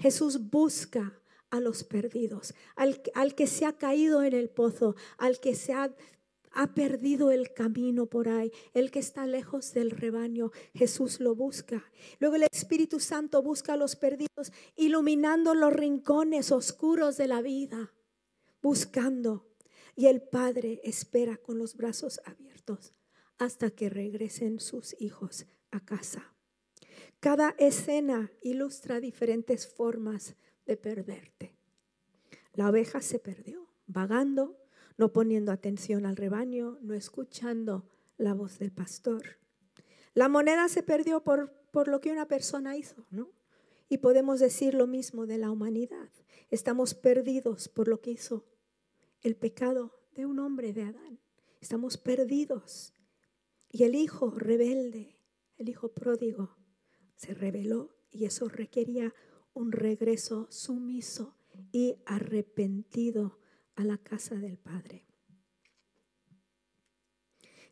Jesús 0.00 0.50
busca 0.50 1.20
a 1.50 1.60
los 1.60 1.84
perdidos, 1.84 2.54
al, 2.74 3.34
que 3.34 3.46
se 3.46 3.66
ha 3.66 3.76
caído 3.76 4.22
en 4.22 4.32
el 4.32 4.48
pozo, 4.48 4.96
al 5.18 5.40
que 5.40 5.54
se 5.54 5.74
ha, 5.74 5.94
ha 6.52 6.74
perdido 6.74 7.30
el 7.30 7.52
camino 7.52 8.06
por 8.06 8.28
ahí, 8.28 8.50
el 8.72 8.90
que 8.90 9.00
está 9.00 9.26
lejos 9.26 9.74
del 9.74 9.90
rebaño, 9.90 10.52
Jesús 10.74 11.20
lo 11.20 11.34
busca. 11.34 11.84
Luego 12.18 12.36
el 12.36 12.46
Espíritu 12.50 12.98
Santo 12.98 13.42
busca 13.42 13.74
a 13.74 13.76
los 13.76 13.94
perdidos, 13.94 14.52
iluminando 14.76 15.54
los 15.54 15.72
rincones 15.72 16.50
oscuros 16.50 17.16
de 17.16 17.28
la 17.28 17.42
vida, 17.42 17.92
buscando. 18.62 19.46
Y 19.96 20.06
el 20.06 20.22
Padre 20.22 20.80
espera 20.82 21.36
con 21.36 21.58
los 21.58 21.76
brazos 21.76 22.20
abiertos 22.24 22.94
hasta 23.38 23.70
que 23.70 23.90
regresen 23.90 24.60
sus 24.60 24.94
hijos 25.00 25.46
a 25.70 25.84
casa. 25.84 26.34
Cada 27.20 27.54
escena 27.58 28.32
ilustra 28.40 28.98
diferentes 28.98 29.66
formas 29.66 30.36
de 30.64 30.78
perderte. 30.78 31.54
La 32.54 32.70
oveja 32.70 33.02
se 33.02 33.18
perdió, 33.18 33.68
vagando, 33.86 34.56
no 34.96 35.12
poniendo 35.12 35.52
atención 35.52 36.06
al 36.06 36.16
rebaño, 36.16 36.78
no 36.80 36.94
escuchando 36.94 37.84
la 38.16 38.32
voz 38.32 38.58
del 38.58 38.72
pastor. 38.72 39.36
La 40.14 40.30
moneda 40.30 40.68
se 40.70 40.82
perdió 40.82 41.22
por, 41.22 41.52
por 41.70 41.88
lo 41.88 42.00
que 42.00 42.10
una 42.10 42.26
persona 42.26 42.78
hizo, 42.78 43.06
¿no? 43.10 43.30
Y 43.90 43.98
podemos 43.98 44.40
decir 44.40 44.72
lo 44.72 44.86
mismo 44.86 45.26
de 45.26 45.36
la 45.36 45.50
humanidad. 45.50 46.08
Estamos 46.48 46.94
perdidos 46.94 47.68
por 47.68 47.86
lo 47.86 48.00
que 48.00 48.12
hizo 48.12 48.46
el 49.20 49.36
pecado 49.36 50.00
de 50.14 50.24
un 50.24 50.38
hombre 50.38 50.72
de 50.72 50.84
Adán. 50.84 51.18
Estamos 51.60 51.98
perdidos. 51.98 52.94
Y 53.68 53.84
el 53.84 53.94
hijo 53.94 54.30
rebelde, 54.30 55.18
el 55.58 55.68
hijo 55.68 55.92
pródigo, 55.92 56.56
se 57.20 57.34
reveló 57.34 57.94
y 58.10 58.24
eso 58.24 58.48
requería 58.48 59.14
un 59.52 59.72
regreso 59.72 60.46
sumiso 60.50 61.36
y 61.70 61.96
arrepentido 62.06 63.38
a 63.74 63.84
la 63.84 63.98
casa 63.98 64.36
del 64.36 64.56
Padre. 64.56 65.06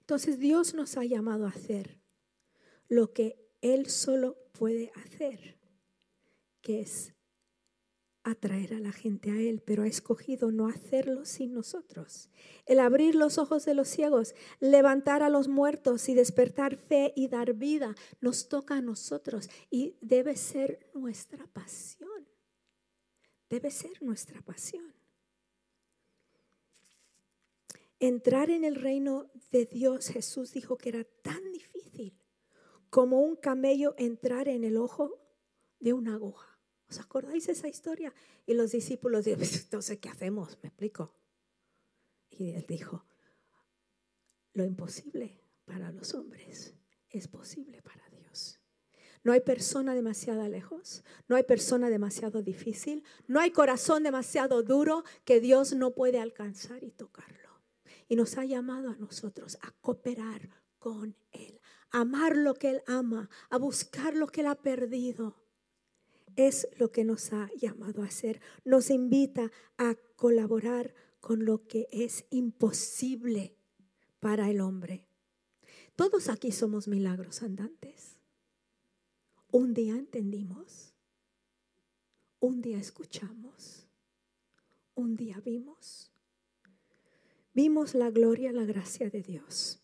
Entonces 0.01 0.39
Dios 0.39 0.75
nos 0.75 0.99
ha 0.99 1.05
llamado 1.05 1.47
a 1.47 1.51
hacer 1.51 1.99
lo 2.89 3.15
que 3.15 3.49
Él 3.63 3.87
solo 3.87 4.37
puede 4.53 4.93
hacer, 4.95 5.59
que 6.61 6.81
es 6.81 7.15
atraer 8.31 8.75
a 8.75 8.81
la 8.81 8.93
gente 8.93 9.31
a 9.31 9.37
Él, 9.37 9.63
pero 9.65 9.83
ha 9.83 9.87
escogido 9.87 10.51
no 10.51 10.69
hacerlo 10.69 11.25
sin 11.25 11.53
nosotros. 11.55 12.31
El 12.67 12.81
abrir 12.81 13.15
los 13.15 13.39
ojos 13.39 13.65
de 13.65 13.75
los 13.75 13.89
ciegos, 13.89 14.35
levantar 14.61 15.23
a 15.23 15.29
los 15.29 15.49
muertos 15.49 16.09
y 16.09 16.15
despertar 16.15 16.77
fe 16.77 17.13
y 17.17 17.29
dar 17.29 17.55
vida, 17.55 17.95
nos 18.21 18.49
toca 18.49 18.77
a 18.77 18.83
nosotros 18.83 19.49
y 19.71 19.97
debe 20.01 20.37
ser 20.37 20.91
nuestra 20.95 21.47
pasión. 21.47 22.29
Debe 23.49 23.71
ser 23.71 24.03
nuestra 24.03 24.43
pasión. 24.43 24.95
Entrar 28.01 28.51
en 28.51 28.65
el 28.65 28.77
reino 28.77 29.31
de 29.51 29.67
Dios, 29.67 30.09
Jesús 30.09 30.53
dijo 30.53 30.77
que 30.79 30.91
era 30.91 31.05
tan 31.23 31.53
difícil 31.53 32.17
como 32.91 33.21
un 33.21 33.37
camello 33.37 33.95
entrar 33.99 34.49
en 34.49 34.65
el 34.65 34.77
ojo 34.77 35.19
de 35.81 35.93
una 35.93 36.15
aguja. 36.15 36.48
¿Os 36.91 36.99
acordáis 36.99 37.49
esa 37.49 37.69
historia? 37.69 38.13
Y 38.47 38.55
los 38.55 38.73
discípulos 38.73 39.25
dijeron, 39.25 39.41
pues, 39.41 39.63
entonces, 39.63 39.99
¿qué 39.99 40.09
hacemos? 40.09 40.59
Me 40.63 40.69
explico. 40.69 41.13
Y 42.31 42.51
él 42.53 42.65
dijo, 42.67 43.05
lo 44.55 44.65
imposible 44.65 45.39
para 45.65 45.93
los 45.93 46.15
hombres 46.15 46.75
es 47.11 47.29
posible 47.29 47.83
para 47.83 48.09
Dios. 48.11 48.61
No 49.23 49.33
hay 49.33 49.41
persona 49.41 49.95
demasiado 49.95 50.49
lejos, 50.49 51.05
no 51.27 51.37
hay 51.37 51.43
persona 51.43 51.91
demasiado 51.91 52.43
difícil, 52.43 53.05
no 53.27 53.41
hay 53.41 53.51
corazón 53.51 54.03
demasiado 54.03 54.63
duro 54.63 55.05
que 55.25 55.41
Dios 55.41 55.75
no 55.75 55.91
puede 55.91 56.21
alcanzar 56.21 56.85
y 56.85 56.91
tocarlo. 56.91 57.61
Y 58.09 58.17
nos 58.17 58.39
ha 58.39 58.45
llamado 58.45 58.91
a 58.91 58.97
nosotros 58.97 59.59
a 59.61 59.73
cooperar 59.81 60.49
con 60.79 61.17
Él, 61.33 61.61
a 61.91 62.01
amar 62.01 62.37
lo 62.37 62.55
que 62.55 62.71
Él 62.71 62.83
ama, 62.87 63.29
a 63.51 63.59
buscar 63.59 64.15
lo 64.15 64.29
que 64.29 64.41
Él 64.41 64.47
ha 64.47 64.55
perdido 64.55 65.48
es 66.39 66.69
lo 66.79 66.93
que 66.93 67.03
nos 67.03 67.33
ha 67.33 67.51
llamado 67.57 68.03
a 68.03 68.07
hacer. 68.07 68.41
Nos 68.65 68.91
invita 68.91 69.51
a 69.77 69.97
colaborar 70.15 70.95
con 71.21 71.45
lo 71.45 71.67
que 71.67 71.89
es 71.91 72.27
imposible 72.31 73.57
para 74.21 74.49
el 74.49 74.61
hombre. 74.61 75.05
Todos 75.97 76.29
aquí 76.29 76.53
somos 76.53 76.87
milagros 76.87 77.43
andantes. 77.43 78.21
Un 79.51 79.75
día 79.75 79.97
entendimos, 79.97 80.95
un 82.39 82.63
día 82.63 82.79
escuchamos, 82.79 83.89
un 84.95 85.17
día 85.17 85.41
vimos. 85.41 86.13
Vimos 87.53 87.95
la 87.95 88.11
gloria, 88.11 88.53
la 88.53 88.65
gracia 88.65 89.11
de 89.11 89.23
Dios. 89.23 89.81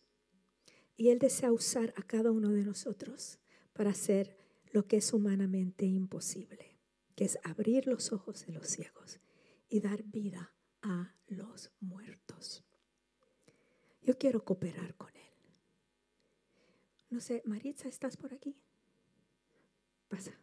Y 0.97 1.09
Él 1.09 1.19
desea 1.19 1.51
usar 1.51 1.93
a 1.97 2.03
cada 2.03 2.31
uno 2.31 2.51
de 2.51 2.63
nosotros 2.63 3.41
para 3.73 3.91
hacer 3.91 4.44
lo 4.75 4.89
que 4.89 4.97
es 4.97 5.13
humanamente 5.13 5.87
imposible, 5.87 6.77
que 7.15 7.25
es 7.25 7.39
abrir 7.45 7.87
los 7.87 8.13
ojos 8.13 8.45
de 8.45 8.53
los 8.53 8.67
ciegos 8.67 9.21
y 9.69 9.79
dar 9.79 10.03
vida 10.03 10.53
a 10.83 11.15
los 11.29 11.71
muertos. 11.79 12.65
Yo 14.03 14.19
quiero 14.19 14.45
cooperar 14.45 14.97
con 14.97 15.15
Él. 15.15 15.33
No 17.09 17.21
sé, 17.21 17.41
Maritza, 17.45 17.89
¿estás 17.89 18.17
por 18.17 18.35
aquí? 18.35 18.57
Pasa. 20.09 20.37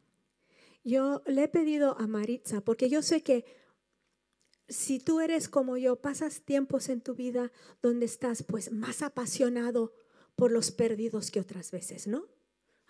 Yo 0.85 1.23
le 1.25 1.43
he 1.43 1.47
pedido 1.49 1.99
a 1.99 2.07
Maritza, 2.07 2.61
porque 2.61 2.89
yo 2.89 3.01
sé 3.01 3.23
que 3.23 3.43
si 4.69 4.99
tú 4.99 5.19
eres 5.19 5.49
como 5.49 5.75
yo, 5.75 6.01
pasas 6.01 6.43
tiempos 6.43 6.87
en 6.87 7.01
tu 7.01 7.15
vida 7.15 7.51
donde 7.81 8.05
estás 8.05 8.43
pues 8.43 8.71
más 8.71 9.01
apasionado 9.01 9.93
por 10.37 10.53
los 10.53 10.71
perdidos 10.71 11.31
que 11.31 11.41
otras 11.41 11.71
veces, 11.71 12.07
¿no? 12.07 12.29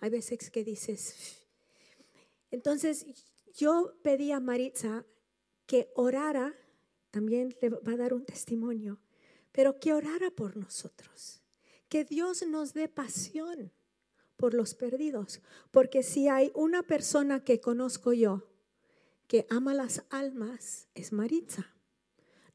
Hay 0.02 0.10
veces 0.10 0.50
que 0.50 0.64
dices, 0.64 1.44
Entonces 2.50 3.06
yo 3.54 3.94
pedí 4.02 4.32
a 4.32 4.40
Maritza 4.40 5.06
que 5.64 5.92
orara, 5.94 6.56
también 7.12 7.54
le 7.62 7.68
va 7.68 7.92
a 7.92 7.96
dar 7.96 8.12
un 8.12 8.24
testimonio, 8.24 8.98
pero 9.52 9.78
que 9.78 9.94
orara 9.94 10.32
por 10.32 10.56
nosotros, 10.56 11.40
que 11.88 12.04
Dios 12.04 12.44
nos 12.44 12.74
dé 12.74 12.88
pasión 12.88 13.70
por 14.36 14.54
los 14.54 14.74
perdidos, 14.74 15.40
porque 15.70 16.02
si 16.02 16.26
hay 16.26 16.50
una 16.56 16.82
persona 16.82 17.44
que 17.44 17.60
conozco 17.60 18.12
yo 18.12 18.42
que 19.28 19.46
ama 19.50 19.72
las 19.72 20.02
almas, 20.10 20.88
es 20.96 21.12
Maritza. 21.12 21.76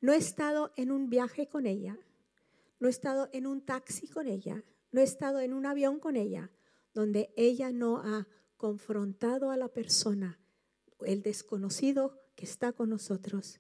No 0.02 0.12
he 0.12 0.18
estado 0.18 0.74
en 0.76 0.92
un 0.92 1.10
viaje 1.10 1.48
con 1.48 1.66
ella, 1.66 1.98
no 2.82 2.90
he 2.90 2.92
estado 2.92 3.30
en 3.32 3.48
un 3.48 3.62
taxi 3.62 4.10
con 4.10 4.28
ella, 4.28 4.66
no 4.92 5.00
he 5.00 5.06
estado 5.06 5.40
en 5.40 5.54
un 5.54 5.66
avión 5.66 6.00
con 6.02 6.18
ella, 6.18 6.52
donde 6.98 7.32
ella 7.38 7.72
no 7.72 7.98
ha 7.98 8.28
confrontado 8.56 9.52
a 9.52 9.56
la 9.56 9.68
persona, 9.68 10.40
el 11.06 11.22
desconocido 11.22 12.20
que 12.36 12.44
está 12.44 12.74
con 12.74 12.90
nosotros, 12.90 13.60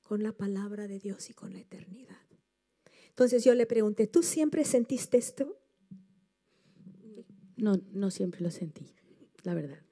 con 0.00 0.22
la 0.22 0.32
palabra 0.32 0.88
de 0.88 0.98
Dios 0.98 1.28
y 1.28 1.34
con 1.34 1.52
la 1.52 1.58
eternidad. 1.58 2.16
Entonces 3.10 3.44
yo 3.44 3.54
le 3.54 3.66
pregunté, 3.66 4.06
¿tú 4.06 4.22
siempre 4.22 4.64
sentiste 4.64 5.18
esto? 5.18 5.60
No, 7.58 7.78
no 7.92 8.10
siempre 8.10 8.40
lo 8.40 8.50
sentí, 8.50 8.94
la 9.42 9.52
verdad. 9.52 9.82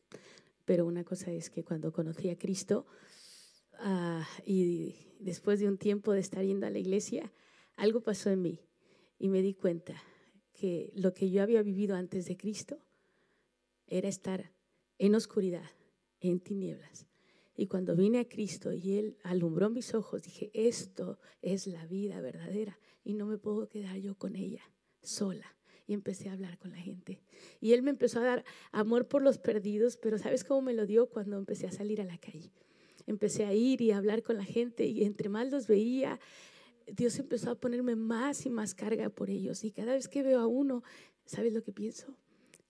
Pero 0.64 0.86
una 0.86 1.04
cosa 1.04 1.30
es 1.32 1.50
que 1.50 1.64
cuando 1.64 1.92
conocí 1.92 2.30
a 2.30 2.38
Cristo 2.38 2.86
ah, 3.74 4.26
y 4.46 4.94
después 5.20 5.60
de 5.60 5.68
un 5.68 5.76
tiempo 5.76 6.12
de 6.12 6.20
estar 6.20 6.42
yendo 6.42 6.66
a 6.66 6.70
la 6.70 6.78
iglesia, 6.78 7.30
algo 7.76 8.00
pasó 8.00 8.30
en 8.30 8.40
mí 8.40 8.58
y 9.18 9.28
me 9.28 9.42
di 9.42 9.52
cuenta 9.52 10.02
que 10.54 10.90
lo 10.94 11.12
que 11.12 11.30
yo 11.30 11.42
había 11.42 11.60
vivido 11.60 11.94
antes 11.94 12.24
de 12.24 12.38
Cristo 12.38 12.85
era 13.86 14.08
estar 14.08 14.52
en 14.98 15.14
oscuridad, 15.14 15.70
en 16.20 16.40
tinieblas. 16.40 17.06
Y 17.56 17.66
cuando 17.68 17.96
vine 17.96 18.18
a 18.20 18.28
Cristo 18.28 18.72
y 18.72 18.98
Él 18.98 19.16
alumbró 19.22 19.70
mis 19.70 19.94
ojos, 19.94 20.22
dije, 20.22 20.50
esto 20.52 21.18
es 21.40 21.66
la 21.66 21.86
vida 21.86 22.20
verdadera 22.20 22.78
y 23.02 23.14
no 23.14 23.26
me 23.26 23.38
puedo 23.38 23.68
quedar 23.68 23.96
yo 23.96 24.16
con 24.16 24.36
ella 24.36 24.62
sola. 25.02 25.56
Y 25.86 25.94
empecé 25.94 26.28
a 26.28 26.32
hablar 26.32 26.58
con 26.58 26.72
la 26.72 26.78
gente. 26.78 27.20
Y 27.60 27.72
Él 27.72 27.82
me 27.82 27.90
empezó 27.90 28.18
a 28.18 28.24
dar 28.24 28.44
amor 28.72 29.06
por 29.06 29.22
los 29.22 29.38
perdidos, 29.38 29.96
pero 29.96 30.18
¿sabes 30.18 30.42
cómo 30.42 30.62
me 30.62 30.74
lo 30.74 30.84
dio 30.84 31.08
cuando 31.08 31.38
empecé 31.38 31.68
a 31.68 31.72
salir 31.72 32.00
a 32.00 32.04
la 32.04 32.18
calle? 32.18 32.50
Empecé 33.06 33.44
a 33.44 33.54
ir 33.54 33.80
y 33.80 33.92
a 33.92 33.98
hablar 33.98 34.22
con 34.24 34.36
la 34.36 34.44
gente 34.44 34.84
y 34.84 35.04
entre 35.04 35.28
más 35.28 35.48
los 35.50 35.68
veía, 35.68 36.18
Dios 36.92 37.18
empezó 37.18 37.52
a 37.52 37.54
ponerme 37.54 37.94
más 37.94 38.46
y 38.46 38.50
más 38.50 38.74
carga 38.74 39.08
por 39.10 39.30
ellos. 39.30 39.62
Y 39.62 39.70
cada 39.70 39.94
vez 39.94 40.08
que 40.08 40.24
veo 40.24 40.40
a 40.40 40.46
uno, 40.48 40.82
¿sabes 41.24 41.52
lo 41.52 41.62
que 41.62 41.72
pienso? 41.72 42.16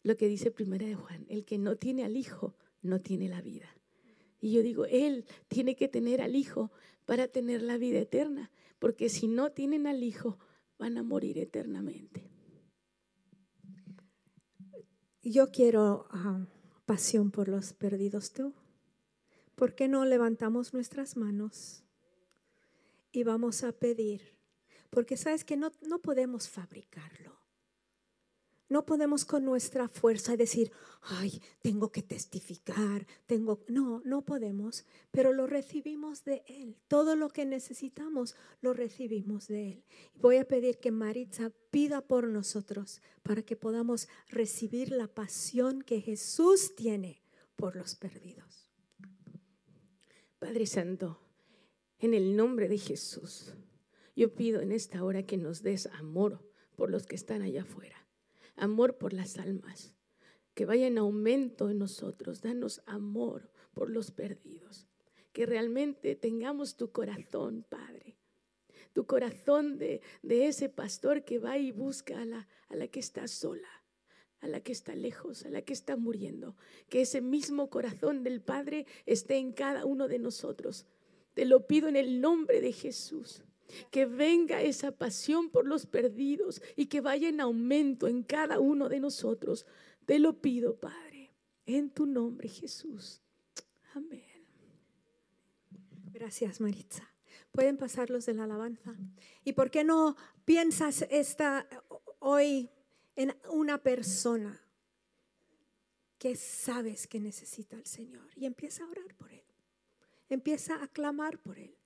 Lo 0.06 0.16
que 0.16 0.28
dice 0.28 0.52
Primera 0.52 0.86
de 0.86 0.94
Juan, 0.94 1.26
el 1.28 1.44
que 1.44 1.58
no 1.58 1.74
tiene 1.74 2.04
al 2.04 2.16
Hijo 2.16 2.54
no 2.80 3.00
tiene 3.00 3.28
la 3.28 3.42
vida. 3.42 3.66
Y 4.40 4.52
yo 4.52 4.62
digo, 4.62 4.84
Él 4.84 5.24
tiene 5.48 5.74
que 5.74 5.88
tener 5.88 6.22
al 6.22 6.36
Hijo 6.36 6.70
para 7.06 7.26
tener 7.26 7.60
la 7.60 7.76
vida 7.76 7.98
eterna, 7.98 8.52
porque 8.78 9.08
si 9.08 9.26
no 9.26 9.50
tienen 9.50 9.88
al 9.88 10.04
Hijo, 10.04 10.38
van 10.78 10.96
a 10.96 11.02
morir 11.02 11.38
eternamente. 11.38 12.30
Yo 15.24 15.50
quiero 15.50 16.06
ah, 16.10 16.46
pasión 16.84 17.32
por 17.32 17.48
los 17.48 17.72
perdidos 17.72 18.32
tú. 18.32 18.54
¿Por 19.56 19.74
qué 19.74 19.88
no 19.88 20.04
levantamos 20.04 20.72
nuestras 20.72 21.16
manos 21.16 21.82
y 23.10 23.24
vamos 23.24 23.64
a 23.64 23.72
pedir? 23.72 24.36
Porque 24.88 25.16
sabes 25.16 25.44
que 25.44 25.56
no, 25.56 25.72
no 25.80 25.98
podemos 25.98 26.48
fabricarlo. 26.48 27.45
No 28.68 28.84
podemos 28.84 29.24
con 29.24 29.44
nuestra 29.44 29.88
fuerza 29.88 30.36
decir, 30.36 30.72
ay, 31.02 31.40
tengo 31.62 31.92
que 31.92 32.02
testificar, 32.02 33.06
tengo... 33.26 33.64
No, 33.68 34.02
no 34.04 34.22
podemos, 34.22 34.84
pero 35.12 35.32
lo 35.32 35.46
recibimos 35.46 36.24
de 36.24 36.42
Él. 36.48 36.76
Todo 36.88 37.14
lo 37.14 37.28
que 37.28 37.44
necesitamos 37.44 38.34
lo 38.60 38.72
recibimos 38.72 39.46
de 39.46 39.72
Él. 39.72 39.84
Voy 40.16 40.38
a 40.38 40.48
pedir 40.48 40.78
que 40.78 40.90
Maritza 40.90 41.52
pida 41.70 42.00
por 42.00 42.26
nosotros 42.26 43.02
para 43.22 43.42
que 43.42 43.54
podamos 43.54 44.08
recibir 44.28 44.90
la 44.90 45.06
pasión 45.06 45.82
que 45.82 46.00
Jesús 46.00 46.74
tiene 46.74 47.22
por 47.54 47.76
los 47.76 47.94
perdidos. 47.94 48.68
Padre 50.40 50.66
Santo, 50.66 51.20
en 52.00 52.14
el 52.14 52.34
nombre 52.34 52.68
de 52.68 52.78
Jesús, 52.78 53.54
yo 54.16 54.34
pido 54.34 54.60
en 54.60 54.72
esta 54.72 55.04
hora 55.04 55.22
que 55.22 55.36
nos 55.36 55.62
des 55.62 55.86
amor 55.86 56.50
por 56.74 56.90
los 56.90 57.06
que 57.06 57.14
están 57.14 57.42
allá 57.42 57.62
afuera 57.62 58.05
amor 58.56 58.96
por 58.96 59.12
las 59.12 59.38
almas, 59.38 59.94
que 60.54 60.64
vaya 60.64 60.86
en 60.86 60.98
aumento 60.98 61.70
en 61.70 61.78
nosotros. 61.78 62.40
Danos 62.40 62.82
amor 62.86 63.50
por 63.74 63.90
los 63.90 64.10
perdidos, 64.10 64.88
que 65.32 65.46
realmente 65.46 66.16
tengamos 66.16 66.76
tu 66.76 66.90
corazón, 66.90 67.64
Padre. 67.68 68.16
Tu 68.92 69.06
corazón 69.06 69.76
de, 69.76 70.00
de 70.22 70.46
ese 70.46 70.70
pastor 70.70 71.24
que 71.24 71.38
va 71.38 71.58
y 71.58 71.70
busca 71.70 72.22
a 72.22 72.24
la, 72.24 72.48
a 72.68 72.76
la 72.76 72.88
que 72.88 73.00
está 73.00 73.28
sola, 73.28 73.68
a 74.40 74.48
la 74.48 74.60
que 74.60 74.72
está 74.72 74.94
lejos, 74.94 75.44
a 75.44 75.50
la 75.50 75.62
que 75.62 75.74
está 75.74 75.96
muriendo. 75.96 76.56
Que 76.88 77.02
ese 77.02 77.20
mismo 77.20 77.68
corazón 77.68 78.22
del 78.22 78.40
Padre 78.40 78.86
esté 79.04 79.36
en 79.36 79.52
cada 79.52 79.84
uno 79.84 80.08
de 80.08 80.18
nosotros. 80.18 80.86
Te 81.34 81.44
lo 81.44 81.66
pido 81.66 81.88
en 81.88 81.96
el 81.96 82.22
nombre 82.22 82.62
de 82.62 82.72
Jesús. 82.72 83.44
Que 83.90 84.06
venga 84.06 84.62
esa 84.62 84.92
pasión 84.92 85.50
por 85.50 85.66
los 85.66 85.86
perdidos 85.86 86.62
y 86.76 86.86
que 86.86 87.00
vaya 87.00 87.28
en 87.28 87.40
aumento 87.40 88.06
en 88.06 88.22
cada 88.22 88.60
uno 88.60 88.88
de 88.88 89.00
nosotros. 89.00 89.66
Te 90.04 90.18
lo 90.18 90.40
pido, 90.40 90.78
Padre, 90.78 91.32
en 91.66 91.90
tu 91.90 92.06
nombre, 92.06 92.48
Jesús. 92.48 93.20
Amén. 93.94 94.22
Gracias, 96.12 96.60
Maritza. 96.60 97.12
Pueden 97.52 97.76
pasar 97.76 98.10
los 98.10 98.26
de 98.26 98.34
la 98.34 98.44
alabanza. 98.44 98.94
¿Y 99.44 99.52
por 99.52 99.70
qué 99.70 99.84
no 99.84 100.16
piensas 100.44 101.06
esta 101.10 101.66
hoy 102.20 102.70
en 103.14 103.34
una 103.50 103.82
persona 103.82 104.60
que 106.18 106.36
sabes 106.36 107.06
que 107.06 107.20
necesita 107.20 107.76
al 107.76 107.86
Señor 107.86 108.28
y 108.36 108.46
empieza 108.46 108.84
a 108.84 108.88
orar 108.88 109.14
por 109.16 109.32
él? 109.32 109.44
Empieza 110.28 110.82
a 110.82 110.88
clamar 110.88 111.38
por 111.38 111.58
él. 111.58 111.76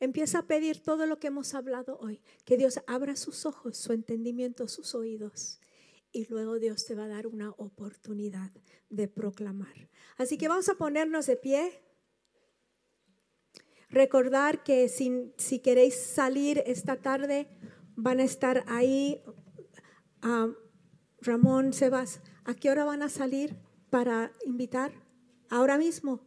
Empieza 0.00 0.38
a 0.38 0.46
pedir 0.46 0.82
todo 0.82 1.04
lo 1.04 1.18
que 1.18 1.26
hemos 1.26 1.54
hablado 1.54 1.98
hoy. 2.00 2.22
Que 2.46 2.56
Dios 2.56 2.80
abra 2.86 3.16
sus 3.16 3.44
ojos, 3.44 3.76
su 3.76 3.92
entendimiento, 3.92 4.66
sus 4.66 4.94
oídos. 4.94 5.60
Y 6.10 6.24
luego 6.26 6.58
Dios 6.58 6.86
te 6.86 6.94
va 6.94 7.04
a 7.04 7.08
dar 7.08 7.26
una 7.26 7.50
oportunidad 7.50 8.50
de 8.88 9.08
proclamar. 9.08 9.90
Así 10.16 10.38
que 10.38 10.48
vamos 10.48 10.70
a 10.70 10.74
ponernos 10.74 11.26
de 11.26 11.36
pie. 11.36 11.82
Recordar 13.90 14.64
que 14.64 14.88
si, 14.88 15.58
queréis 15.60 15.96
salir 15.96 16.62
esta 16.66 16.96
tarde, 16.96 17.48
van 17.94 18.20
a 18.20 18.24
estar 18.24 18.64
ahí. 18.68 19.22
Uh, 20.24 20.54
Ramón, 21.20 21.74
Sebas, 21.74 22.22
¿a 22.44 22.54
qué 22.54 22.70
hora 22.70 22.84
van 22.84 23.02
a 23.02 23.10
salir 23.10 23.56
para 23.90 24.32
invitar? 24.46 24.92
Ahora 25.50 25.76
mismo. 25.76 26.20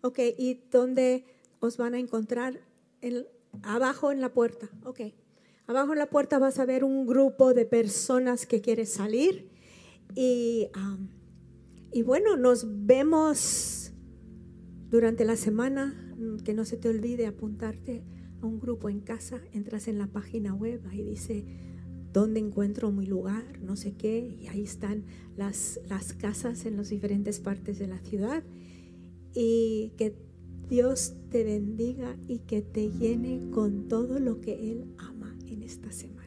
Ok, 0.00 0.18
¿y 0.36 0.54
dónde 0.70 1.24
os 1.60 1.76
van 1.76 1.94
a 1.94 1.98
encontrar? 1.98 2.69
Abajo 3.62 4.12
en 4.12 4.20
la 4.20 4.32
puerta, 4.32 4.70
ok. 4.84 5.00
Abajo 5.66 5.92
en 5.92 5.98
la 5.98 6.10
puerta 6.10 6.38
vas 6.38 6.58
a 6.58 6.66
ver 6.66 6.82
un 6.82 7.06
grupo 7.06 7.54
de 7.54 7.64
personas 7.64 8.46
que 8.46 8.60
quieren 8.60 8.86
salir 8.86 9.48
y, 10.14 10.68
y 11.92 12.02
bueno, 12.02 12.36
nos 12.36 12.66
vemos 12.86 13.92
durante 14.88 15.24
la 15.24 15.36
semana. 15.36 16.06
Que 16.44 16.52
no 16.52 16.66
se 16.66 16.76
te 16.76 16.90
olvide 16.90 17.26
apuntarte 17.26 18.04
a 18.42 18.46
un 18.46 18.60
grupo 18.60 18.90
en 18.90 19.00
casa. 19.00 19.40
Entras 19.52 19.88
en 19.88 19.96
la 19.96 20.06
página 20.06 20.54
web, 20.54 20.82
ahí 20.90 21.02
dice 21.02 21.46
dónde 22.12 22.40
encuentro 22.40 22.90
mi 22.90 23.06
lugar, 23.06 23.60
no 23.62 23.76
sé 23.76 23.94
qué, 23.94 24.36
y 24.38 24.48
ahí 24.48 24.62
están 24.62 25.04
las, 25.36 25.80
las 25.88 26.12
casas 26.12 26.66
en 26.66 26.76
las 26.76 26.90
diferentes 26.90 27.40
partes 27.40 27.78
de 27.78 27.86
la 27.86 28.00
ciudad. 28.00 28.42
Y 29.32 29.92
que 29.96 30.14
Dios 30.70 31.14
te 31.30 31.42
bendiga 31.42 32.16
y 32.28 32.38
que 32.38 32.62
te 32.62 32.90
llene 32.90 33.50
con 33.50 33.88
todo 33.88 34.20
lo 34.20 34.40
que 34.40 34.70
Él 34.70 34.94
ama 34.98 35.36
en 35.48 35.64
esta 35.64 35.90
semana. 35.90 36.19